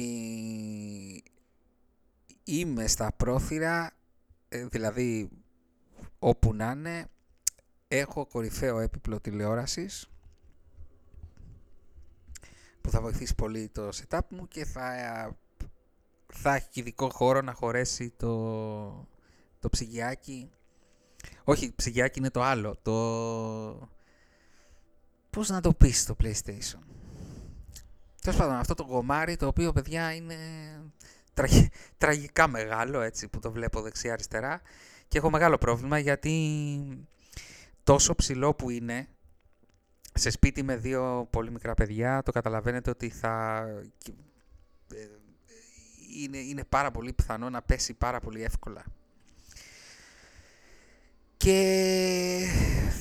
είμαι 2.45 2.87
στα 2.87 3.13
πρόθυρα, 3.13 3.93
ε, 4.49 4.67
δηλαδή 4.67 5.29
όπου 6.19 6.55
να 6.55 6.71
είναι, 6.71 7.07
έχω 7.89 8.27
κορυφαίο 8.27 8.79
έπιπλο 8.79 9.21
τηλεόρασης 9.21 10.11
που 12.81 12.91
θα 12.91 13.01
βοηθήσει 13.01 13.35
πολύ 13.35 13.69
το 13.69 13.89
setup 13.89 14.21
μου 14.29 14.49
και 14.49 14.65
θα 14.65 14.95
θα 16.33 16.55
έχει 16.55 16.69
ειδικό 16.73 17.11
χώρο 17.11 17.41
να 17.41 17.53
χωρέσει 17.53 18.11
το, 18.17 19.09
το 19.61 19.69
ψυγιάκι. 19.69 20.51
Όχι, 21.45 21.73
ψυγιάκι 21.77 22.19
είναι 22.19 22.31
το 22.31 22.43
άλλο. 22.43 22.77
Το... 22.83 23.89
Πώς 25.31 25.49
να 25.49 25.61
το 25.61 25.73
πεις 25.73 26.01
στο 26.01 26.17
PlayStation; 26.23 26.81
Τέλος 28.27 28.41
πάντων, 28.41 28.57
αυτό 28.57 28.75
το 28.75 28.85
κομμάρι 28.85 29.37
το 29.37 29.47
οποίο, 29.47 29.73
παιδιά, 29.73 30.15
είναι 30.15 30.37
τραγικά 31.99 32.49
μεγάλο, 32.49 33.01
έτσι, 33.01 33.29
που 33.29 33.39
το 33.39 33.51
βλέπω 33.53 33.81
δεξιά-αριστερά. 33.81 34.61
Και 35.09 35.19
έχω 35.19 35.31
μεγάλο 35.31 35.59
πρόβλημα 35.59 35.99
γιατί 35.99 37.07
τόσο 37.85 38.15
ψηλό 38.15 38.55
που 38.55 38.71
είναι, 38.71 39.09
σε 40.13 40.31
σπίτι 40.31 40.63
με 40.63 40.77
δύο 40.77 41.29
πολύ 41.31 41.51
μικρά 41.51 41.75
παιδιά, 41.75 42.23
το 42.23 42.33
καταλαβαίνετε 42.33 42.91
ότι 42.91 43.09
θα 43.11 43.65
ε, 44.95 45.07
είναι, 46.23 46.39
είναι 46.39 46.65
πάρα 46.65 46.91
πολύ 46.91 47.13
πιθανό 47.13 47.51
να 47.51 47.63
πέσει 47.63 47.95
πάρα 47.95 48.21
πολύ 48.21 48.43
εύκολα. 48.43 48.85
Και 51.37 52.47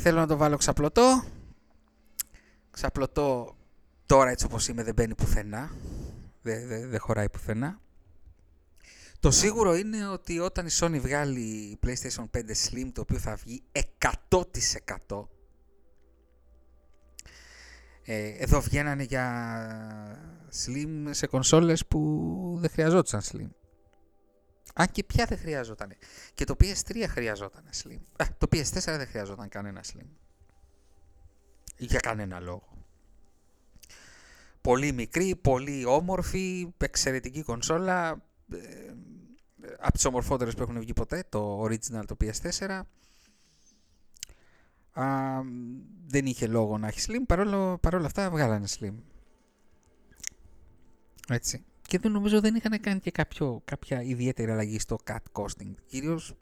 θέλω 0.02 0.20
να 0.20 0.28
το 0.28 0.38
βάλω 0.38 0.58
ξαπλωτό. 0.58 1.24
Ξαπλωτό 2.72 3.56
τώρα 4.06 4.30
έτσι 4.30 4.46
όπως 4.46 4.68
είμαι 4.68 4.84
δεν 4.84 4.94
μπαίνει 4.94 5.16
πουθενά. 5.16 5.72
Δεν, 6.42 6.68
δεν, 6.68 6.90
δεν 6.90 7.00
χωράει 7.00 7.30
πουθενά. 7.30 7.80
Το 9.20 9.32
σίγουρο 9.32 9.76
είναι 9.76 10.08
ότι 10.08 10.40
όταν 10.40 10.66
η 10.66 10.70
Sony 10.80 11.00
βγάλει 11.02 11.80
PlayStation 11.86 12.26
5 12.38 12.40
Slim, 12.40 12.90
το 12.94 13.02
οποίο 13.02 13.20
θα 13.20 13.36
βγει 13.36 13.64
100% 14.30 15.26
ε, 18.08 18.28
εδώ 18.28 18.62
βγαίνανε 18.62 19.04
για 19.04 20.46
Slim 20.66 21.08
σε 21.10 21.28
κονσόλες 21.28 21.86
που 21.86 22.58
δεν 22.60 22.70
χρειαζόταν 22.70 23.22
Slim. 23.22 23.50
Αν 24.74 24.88
και 24.92 25.04
πια 25.04 25.26
δεν 25.26 25.38
χρειαζόταν. 25.38 25.94
Και 26.34 26.44
το 26.44 26.56
PS3 26.60 27.06
χρειαζόταν 27.08 27.64
Slim. 27.84 28.00
Α, 28.16 28.26
το 28.38 28.48
PS4 28.52 28.80
δεν 28.84 29.08
χρειαζόταν 29.08 29.50
κανένα 29.50 29.84
Slim. 29.84 30.08
Για 31.78 32.00
κανένα 32.00 32.40
λόγο. 32.40 32.75
Πολύ 34.66 34.92
μικρή, 34.92 35.36
πολύ 35.36 35.86
όμορφη, 35.86 36.74
εξαιρετική 36.78 37.44
κονσόλα. 37.44 38.24
Ε, 38.52 38.58
από 39.80 39.92
τις 39.92 40.06
ομορφότερες 40.06 40.56
που 40.56 40.62
έχουν 40.62 40.80
βγει 40.80 40.94
ποτέ, 40.94 41.24
το 41.30 41.64
original 41.64 42.06
το 42.06 42.18
PS4 42.22 42.82
δεν 46.08 46.26
είχε 46.26 46.48
λόγο 46.48 46.78
να 46.78 46.88
έχει 46.88 47.00
slim, 47.08 47.24
παρόλο, 47.28 47.78
παρόλα 47.78 48.06
αυτά 48.06 48.30
βγάλανε 48.30 48.66
slim. 48.80 48.94
Έτσι. 51.28 51.64
Και 51.82 52.00
δεν 52.00 52.12
νομίζω 52.12 52.42
δεν 52.42 52.56
είχαν 52.56 52.80
κάνει 52.82 53.00
και 53.00 53.12
κάποιο, 53.12 53.62
κάποια 53.66 54.02
ιδιαίτερη 54.02 54.52
αλλαγή 54.52 54.80
στο 54.80 54.98
cut 55.06 55.42
costing. 55.42 55.74
Κυρίως 55.86 56.34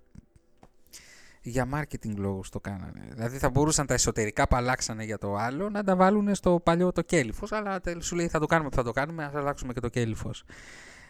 για 1.44 1.68
marketing 1.74 2.16
λόγους 2.16 2.50
το 2.50 2.60
κάνανε. 2.60 3.08
Δηλαδή 3.10 3.38
θα 3.38 3.50
μπορούσαν 3.50 3.86
τα 3.86 3.94
εσωτερικά 3.94 4.48
που 4.48 4.56
αλλάξανε 4.56 5.04
για 5.04 5.18
το 5.18 5.36
άλλο 5.36 5.70
να 5.70 5.84
τα 5.84 5.96
βάλουν 5.96 6.36
στο 6.36 6.60
παλιό 6.64 6.92
το 6.92 7.02
κέλυφος, 7.02 7.52
αλλά 7.52 7.82
σου 8.00 8.16
λέει 8.16 8.28
θα 8.28 8.40
το 8.40 8.46
κάνουμε 8.46 8.70
που 8.70 8.76
θα 8.76 8.84
το 8.84 8.92
κάνουμε, 8.92 9.24
ας 9.24 9.34
αλλάξουμε 9.34 9.74
και 9.74 9.80
το 9.80 9.90
κέλυφος 9.90 10.44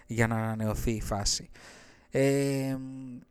για 0.06 0.28
να 0.28 0.36
ανανεωθεί 0.36 0.92
η 0.92 1.02
φάση. 1.02 1.50
Ε, 2.10 2.78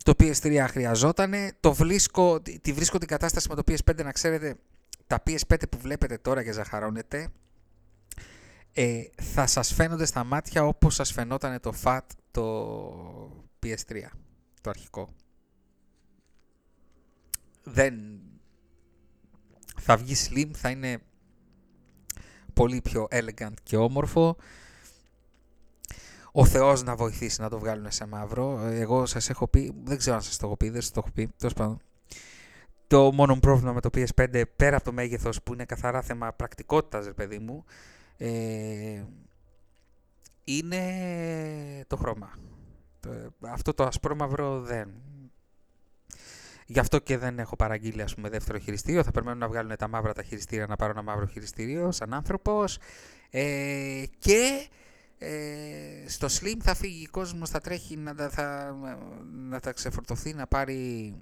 το 0.04 0.12
PS3 0.18 0.66
χρειαζότανε. 0.68 1.52
Το 1.60 1.72
βρίσκω, 1.72 2.40
τη 2.40 2.72
βρίσκω 2.72 2.98
την 2.98 3.08
κατάσταση 3.08 3.48
με 3.48 3.54
το 3.54 3.62
PS5 3.68 4.04
να 4.04 4.12
ξέρετε 4.12 4.54
τα 5.06 5.22
PS5 5.26 5.56
που 5.70 5.78
βλέπετε 5.78 6.18
τώρα 6.18 6.42
και 6.42 6.52
ζαχαρώνετε 6.52 7.28
ε, 8.72 9.02
θα 9.22 9.46
σας 9.46 9.74
φαίνονται 9.74 10.04
στα 10.04 10.24
μάτια 10.24 10.64
όπως 10.64 10.94
σας 10.94 11.12
φαινόταν 11.12 11.60
το 11.60 11.72
FAT 11.84 12.00
το 12.30 12.44
PS3 13.62 14.02
το 14.60 14.70
αρχικό. 14.70 15.08
Δεν 17.62 18.20
θα 19.80 19.96
βγει 19.96 20.14
slim, 20.28 20.50
θα 20.52 20.70
είναι 20.70 20.98
πολύ 22.52 22.80
πιο 22.80 23.06
elegant 23.10 23.54
και 23.62 23.76
όμορφο 23.76 24.36
ο 26.32 26.44
Θεός 26.44 26.82
να 26.82 26.96
βοηθήσει 26.96 27.40
να 27.40 27.48
το 27.48 27.58
βγάλουν 27.58 27.90
σε 27.90 28.06
μαύρο. 28.06 28.58
Εγώ 28.58 29.06
σας 29.06 29.30
έχω 29.30 29.48
πει, 29.48 29.74
δεν 29.84 29.98
ξέρω 29.98 30.16
αν 30.16 30.22
σας 30.22 30.36
το 30.36 30.46
έχω 30.46 30.56
πει, 30.56 30.68
δεν 30.68 30.80
σας 30.80 30.90
το 30.90 31.00
έχω 31.04 31.14
πει, 31.14 31.30
τέλος 31.36 31.54
πάντων. 31.54 31.80
Το 32.86 33.12
μόνο 33.12 33.36
πρόβλημα 33.36 33.72
με 33.72 33.80
το 33.80 33.88
PS5, 33.92 34.42
πέρα 34.56 34.76
από 34.76 34.84
το 34.84 34.92
μέγεθος 34.92 35.42
που 35.42 35.52
είναι 35.52 35.64
καθαρά 35.64 36.02
θέμα 36.02 36.32
πρακτικότητας, 36.32 37.06
ρε 37.06 37.12
παιδί 37.12 37.38
μου, 37.38 37.64
ε, 38.16 39.04
είναι 40.44 40.82
το 41.86 41.96
χρώμα. 41.96 42.30
Αυτό 43.40 43.74
το 43.74 43.84
ασπρόμαυρο 43.84 44.60
δεν. 44.60 44.90
Γι' 46.72 46.78
αυτό 46.78 46.98
και 46.98 47.18
δεν 47.18 47.38
έχω 47.38 47.56
παραγγείλει 47.56 48.02
ας 48.02 48.14
πούμε, 48.14 48.28
δεύτερο 48.28 48.58
χειριστήριο. 48.58 49.02
Θα 49.02 49.10
περιμένω 49.10 49.38
να 49.38 49.48
βγάλουν 49.48 49.76
τα 49.76 49.88
μαύρα 49.88 50.12
τα 50.12 50.22
χειριστήρια 50.22 50.66
να 50.66 50.76
πάρω 50.76 50.92
ένα 50.92 51.02
μαύρο 51.02 51.26
χειριστήριο 51.26 51.92
σαν 51.92 52.14
άνθρωπος. 52.14 52.78
Ε, 53.30 54.02
και 54.18 54.68
ε, 55.18 56.08
στο 56.08 56.26
Slim 56.26 56.56
θα 56.62 56.74
φύγει 56.74 57.06
ο 57.06 57.10
κόσμος, 57.10 57.50
θα 57.50 57.60
τρέχει 57.60 57.96
να 57.96 58.14
τα, 58.14 58.28
θα, 58.28 58.76
να 59.32 59.60
τα 59.60 59.72
ξεφορτωθεί, 59.72 60.34
να 60.34 60.46
πάρει 60.46 61.14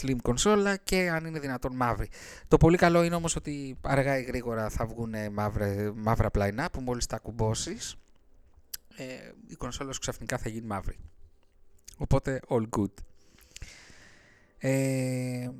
Slim 0.00 0.16
κονσόλα 0.22 0.76
και 0.76 1.10
αν 1.10 1.24
είναι 1.24 1.38
δυνατόν 1.38 1.76
μαύρη. 1.76 2.08
Το 2.48 2.56
πολύ 2.56 2.76
καλό 2.76 3.02
είναι 3.02 3.14
όμως 3.14 3.36
ότι 3.36 3.78
αργά 3.80 4.18
ή 4.18 4.22
γρήγορα 4.22 4.68
θα 4.68 4.86
βγουν 4.86 5.14
μαύρα, 5.32 5.92
μαύρα 5.94 6.30
πλαϊνά 6.30 6.70
που 6.70 6.80
μόλις 6.80 7.06
τα 7.06 7.18
κουμπώσεις 7.18 7.96
ε, 8.96 9.04
η 9.46 9.54
κονσόλα 9.54 9.92
σου 9.92 10.00
ξαφνικά 10.00 10.38
θα 10.38 10.48
γίνει 10.48 10.66
μαύρη. 10.66 10.96
Οπότε 11.96 12.40
all 12.48 12.66
good. 12.78 12.92
Ε, 14.66 15.50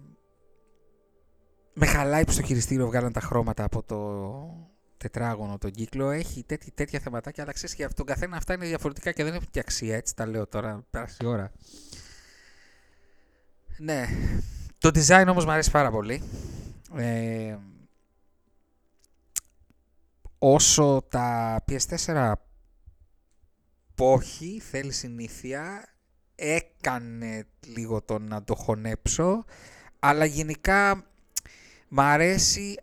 με 1.73 1.87
χαλάει 1.87 2.25
που 2.25 2.33
στο 2.33 2.43
χειριστήριο 2.43 2.87
βγάλαν 2.87 3.13
τα 3.13 3.21
χρώματα 3.21 3.65
από 3.65 3.83
το 3.83 3.99
τετράγωνο 4.97 5.59
τον 5.59 5.71
κύκλο. 5.71 6.11
Έχει 6.11 6.45
τέτοι, 6.45 6.71
τέτοια 6.71 7.01
θεματάκια, 7.01 7.43
αλλά 7.43 7.53
ξέρεις 7.53 7.75
για 7.75 7.93
τον 7.93 8.07
καθένα 8.07 8.37
αυτά 8.37 8.55
είναι 8.55 8.67
διαφορετικά 8.67 9.13
και 9.13 9.25
δεν 9.25 9.35
έχουν 9.35 9.47
και 9.51 9.59
αξία. 9.59 9.97
Έτσι 9.97 10.15
τα 10.15 10.27
λέω 10.27 10.47
τώρα, 10.47 10.85
πέρασε 10.91 11.17
η 11.21 11.27
ώρα. 11.27 11.53
Ναι. 13.79 14.09
Το 14.79 14.91
design 14.95 15.27
όμως 15.29 15.45
μου 15.45 15.51
αρέσει 15.51 15.71
πάρα 15.71 15.91
πολύ. 15.91 16.23
Ε, 16.97 17.57
όσο 20.39 21.07
τα 21.09 21.59
PS4 21.69 22.33
πόχη, 23.95 24.61
θέλει 24.61 24.93
συνήθεια, 24.93 25.94
έκανε 26.45 27.47
λίγο 27.67 28.03
το 28.03 28.19
να 28.19 28.45
το 28.45 28.55
χωνέψω, 28.55 29.45
αλλά 29.99 30.25
γενικά 30.25 31.05
μ' 31.89 32.01
αρέσει, 32.01 32.77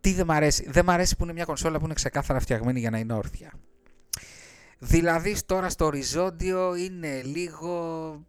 τι 0.00 0.12
δεν 0.12 0.26
μ' 0.26 0.30
αρέσει, 0.30 0.70
δεν 0.70 0.84
μ' 0.84 0.90
αρέσει 0.90 1.16
που 1.16 1.24
είναι 1.24 1.32
μια 1.32 1.44
κονσόλα 1.44 1.78
που 1.78 1.84
είναι 1.84 1.94
ξεκάθαρα 1.94 2.40
φτιαγμένη 2.40 2.80
για 2.80 2.90
να 2.90 2.98
είναι 2.98 3.12
όρθια. 3.12 3.52
Δηλαδή 4.78 5.36
τώρα 5.46 5.68
στο 5.68 5.84
οριζόντιο 5.84 6.74
είναι 6.74 7.22
λίγο 7.22 8.26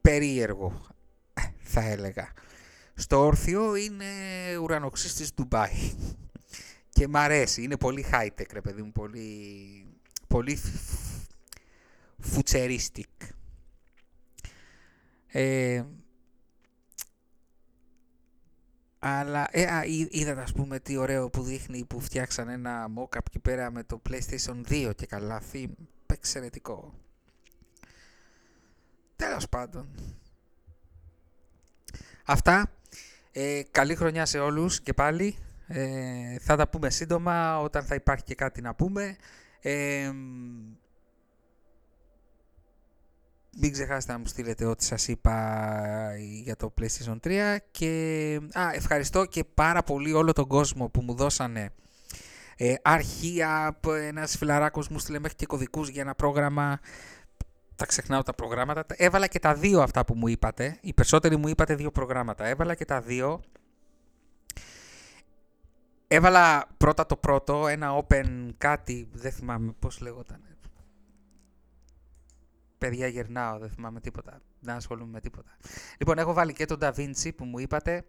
περίεργο, 0.00 0.80
θα 1.58 1.80
έλεγα. 1.80 2.32
Στο 2.94 3.24
όρθιο 3.24 3.74
είναι 3.74 4.04
ουρανοξύστης 4.60 5.34
Ντουμπάι. 5.34 5.92
Και 6.88 7.08
μ' 7.08 7.16
αρέσει, 7.16 7.62
είναι 7.62 7.76
πολύ 7.76 8.06
high-tech 8.12 8.52
ρε 8.52 8.60
παιδί 8.60 8.82
μου, 8.82 8.92
πολύ 8.92 9.86
πολύ 10.32 10.58
φουτσερίστικ. 12.22 13.08
Ε, 15.26 15.84
αλλά 18.98 19.48
ε, 19.50 19.64
α, 19.64 19.84
είδατε 20.10 20.40
ας 20.40 20.52
πούμε 20.52 20.80
τι 20.80 20.96
ωραίο 20.96 21.30
που 21.30 21.42
δείχνει 21.42 21.84
που 21.84 22.00
φτιάξαν 22.00 22.48
ένα 22.48 22.88
mock-up 22.96 23.26
εκεί 23.26 23.38
πέρα 23.38 23.70
με 23.70 23.82
το 23.84 24.02
PlayStation 24.08 24.62
2 24.68 24.92
και 24.96 25.06
καλά 25.06 25.42
theme. 25.52 25.72
Εξαιρετικό. 26.06 26.94
Τέλος 29.16 29.48
πάντων. 29.48 29.88
Αυτά. 32.24 32.70
Ε, 33.32 33.62
καλή 33.70 33.94
χρονιά 33.94 34.26
σε 34.26 34.38
όλους 34.38 34.80
και 34.80 34.92
πάλι. 34.92 35.36
Ε, 35.66 36.38
θα 36.38 36.56
τα 36.56 36.68
πούμε 36.68 36.90
σύντομα 36.90 37.60
όταν 37.60 37.84
θα 37.84 37.94
υπάρχει 37.94 38.24
και 38.24 38.34
κάτι 38.34 38.60
να 38.60 38.74
πούμε. 38.74 39.16
Ε, 39.60 40.12
μην 43.58 43.72
ξεχάσετε 43.72 44.12
να 44.12 44.18
μου 44.18 44.26
στείλετε 44.26 44.64
ό,τι 44.64 44.84
σας 44.84 45.08
είπα 45.08 46.16
για 46.42 46.56
το 46.56 46.74
PlayStation 46.80 47.16
3 47.24 47.56
και 47.70 48.40
α, 48.52 48.70
ευχαριστώ 48.72 49.24
και 49.24 49.44
πάρα 49.44 49.82
πολύ 49.82 50.12
όλο 50.12 50.32
τον 50.32 50.46
κόσμο 50.46 50.88
που 50.88 51.02
μου 51.02 51.14
δώσανε 51.14 51.70
ε, 52.56 52.74
αρχεία, 52.82 53.78
ένας 54.08 54.36
φιλαράκος 54.36 54.88
μου 54.88 54.98
στείλε 54.98 55.18
μέχρι 55.18 55.36
και 55.36 55.46
κωδικούς 55.46 55.88
για 55.88 56.02
ένα 56.02 56.14
πρόγραμμα 56.14 56.80
τα 57.76 57.86
ξεχνάω 57.86 58.22
τα 58.22 58.34
προγράμματα. 58.34 58.84
Έβαλα 58.88 59.26
και 59.26 59.38
τα 59.38 59.54
δύο 59.54 59.80
αυτά 59.80 60.04
που 60.04 60.14
μου 60.14 60.28
είπατε. 60.28 60.78
Οι 60.80 60.92
περισσότεροι 60.92 61.36
μου 61.36 61.48
είπατε 61.48 61.74
δύο 61.74 61.90
προγράμματα. 61.90 62.44
Έβαλα 62.44 62.74
και 62.74 62.84
τα 62.84 63.00
δύο 63.00 63.42
Έβαλα 66.14 66.68
πρώτα 66.76 67.06
το 67.06 67.16
πρώτο, 67.16 67.66
ένα 67.66 68.04
open 68.04 68.48
κάτι, 68.58 69.08
δεν 69.12 69.32
θυμάμαι 69.32 69.74
πώς 69.78 70.00
λέγονταν. 70.00 70.51
Παιδιά 72.82 73.06
γερνάω, 73.06 73.58
δεν 73.58 73.70
θυμάμαι 73.70 74.00
τίποτα. 74.00 74.40
Δεν 74.60 74.74
ασχολούμαι 74.74 75.10
με 75.10 75.20
τίποτα. 75.20 75.56
Λοιπόν, 75.98 76.18
έχω 76.18 76.32
βάλει 76.32 76.52
και 76.52 76.64
τον 76.64 76.78
DaVinci 76.80 77.34
που 77.36 77.44
μου 77.44 77.58
είπατε. 77.58 78.04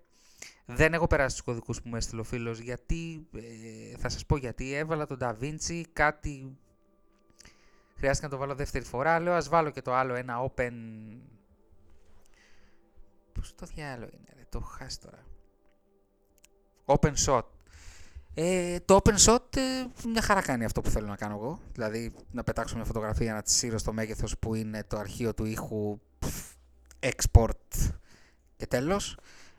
Δεν 0.66 0.94
έχω 0.94 1.08
περάσει 1.08 1.36
τους 1.36 1.46
κωδικούς 1.46 1.82
που 1.82 1.90
μου 1.90 1.96
έστειλε 1.96 2.22
ο 2.22 2.24
φίλος, 2.24 2.60
γιατί, 2.60 3.28
ε, 3.36 3.98
θα 3.98 4.10
σας 4.10 4.26
πω 4.26 4.38
γιατί, 4.38 4.74
έβαλα 4.74 5.06
τον 5.06 5.18
DaVinci, 5.22 5.84
κάτι... 5.94 6.58
Χρειάστηκε 7.98 8.26
να 8.26 8.32
το 8.32 8.38
βάλω 8.38 8.56
δεύτερη 8.56 8.86
φορά, 8.86 9.20
λέω 9.20 9.34
ας 9.34 9.50
βάλω 9.50 9.70
και 9.70 9.82
το 9.82 9.94
άλλο, 9.94 10.14
ένα 10.14 10.52
open... 10.52 10.74
Πώς 13.34 13.56
το 13.56 13.66
διάλογο 13.66 14.12
είναι, 14.14 14.34
ρε, 14.36 14.46
το 14.50 14.58
έχω 14.62 14.70
χάσει 14.70 15.00
τώρα. 15.00 15.26
Open 16.86 17.14
shot. 17.26 17.44
Ε, 18.36 18.80
το 18.86 19.00
open 19.04 19.18
shot 19.18 19.58
ε, 19.58 19.62
μια 20.08 20.22
χαρά 20.22 20.42
κάνει 20.42 20.66
αυτό 20.66 20.82
που 20.82 20.90
θέλω 20.90 21.08
να 21.08 21.16
κάνω 21.16 21.36
εγώ. 21.36 21.60
Δηλαδή 21.74 22.14
να 22.32 22.44
πετάξω 22.44 22.76
μια 22.76 22.86
φωτογραφία, 22.86 23.34
να 23.34 23.42
της 23.42 23.54
σύρω 23.54 23.78
στο 23.78 23.94
μέγεθος 23.94 24.38
που 24.40 24.56
είναι 24.56 24.84
το 24.88 24.98
αρχείο 24.98 25.34
του 25.34 25.46
ήχου 25.46 26.00
export 27.00 27.92
και 28.58 28.68
τέλος. 28.68 29.18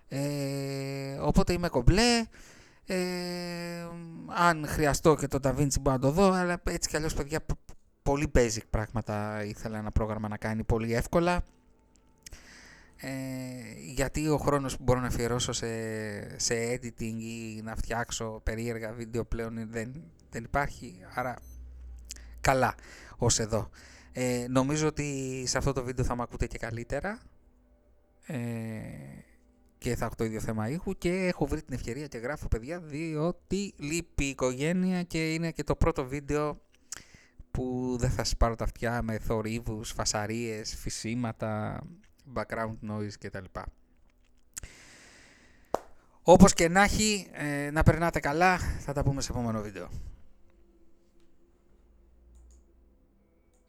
Ε, 0.08 1.18
οπότε 1.20 1.52
είμαι 1.52 1.68
κομπλέ. 1.68 2.26
Ε, 2.86 2.96
αν 4.28 4.66
χρειαστώ 4.66 5.14
και 5.14 5.26
το 5.26 5.38
DaVinci 5.42 5.80
μπορώ 5.80 5.96
να 5.96 5.98
το 5.98 6.10
δω, 6.10 6.32
αλλά 6.32 6.60
έτσι 6.64 6.88
κι 6.88 6.96
αλλιώς 6.96 7.14
παιδιά 7.14 7.40
πολύ 8.02 8.30
basic 8.34 8.62
πράγματα 8.70 9.44
ήθελα 9.44 9.78
ένα 9.78 9.90
πρόγραμμα 9.90 10.28
να 10.28 10.36
κάνει 10.36 10.64
πολύ 10.64 10.94
εύκολα. 10.94 11.44
Ε, 12.96 13.10
γιατί 13.94 14.28
ο 14.28 14.36
χρόνος 14.36 14.76
που 14.76 14.82
μπορώ 14.82 15.00
να 15.00 15.06
αφιερώσω 15.06 15.52
σε, 15.52 15.68
σε 16.38 16.54
editing 16.54 17.18
ή 17.20 17.60
να 17.62 17.76
φτιάξω 17.76 18.40
περίεργα 18.42 18.92
βίντεο 18.92 19.24
πλέον 19.24 19.70
δεν, 19.70 20.02
δεν 20.30 20.44
υπάρχει, 20.44 20.98
άρα 21.14 21.36
καλά 22.40 22.74
ως 23.16 23.38
εδώ. 23.38 23.70
Ε, 24.12 24.46
νομίζω 24.48 24.86
ότι 24.86 25.42
σε 25.46 25.58
αυτό 25.58 25.72
το 25.72 25.84
βίντεο 25.84 26.04
θα 26.04 26.16
με 26.16 26.22
ακούτε 26.22 26.46
και 26.46 26.58
καλύτερα 26.58 27.22
ε, 28.26 28.38
και 29.78 29.96
θα 29.96 30.04
έχω 30.04 30.14
το 30.14 30.24
ίδιο 30.24 30.40
θέμα 30.40 30.68
ήχου 30.68 30.98
και 30.98 31.10
έχω 31.10 31.46
βρει 31.46 31.62
την 31.62 31.74
ευκαιρία 31.74 32.06
και 32.06 32.18
γράφω 32.18 32.48
παιδιά 32.48 32.80
διότι 32.80 33.74
λείπει 33.76 34.24
η 34.24 34.28
οικογένεια 34.28 35.02
και 35.02 35.34
είναι 35.34 35.50
και 35.50 35.64
το 35.64 35.76
πρώτο 35.76 36.06
βίντεο 36.06 36.60
που 37.50 37.96
δεν 37.98 38.10
θα 38.10 38.24
σας 38.24 38.36
πάρω 38.36 38.54
τα 38.54 38.64
αυτιά 38.64 39.02
με 39.02 39.18
θορύβους, 39.18 39.90
φασαρίες, 39.90 40.76
φυσίματα, 40.76 41.82
background 42.34 42.76
noise 42.90 43.12
κτλ. 43.18 43.44
Όπως 46.22 46.52
και 46.52 46.68
να 46.68 46.82
έχει, 46.82 47.28
ε, 47.32 47.70
να 47.70 47.82
περνάτε 47.82 48.20
καλά, 48.20 48.58
θα 48.58 48.92
τα 48.92 49.02
πούμε 49.02 49.20
σε 49.20 49.32
επόμενο 49.32 49.60
βίντεο. 49.60 49.88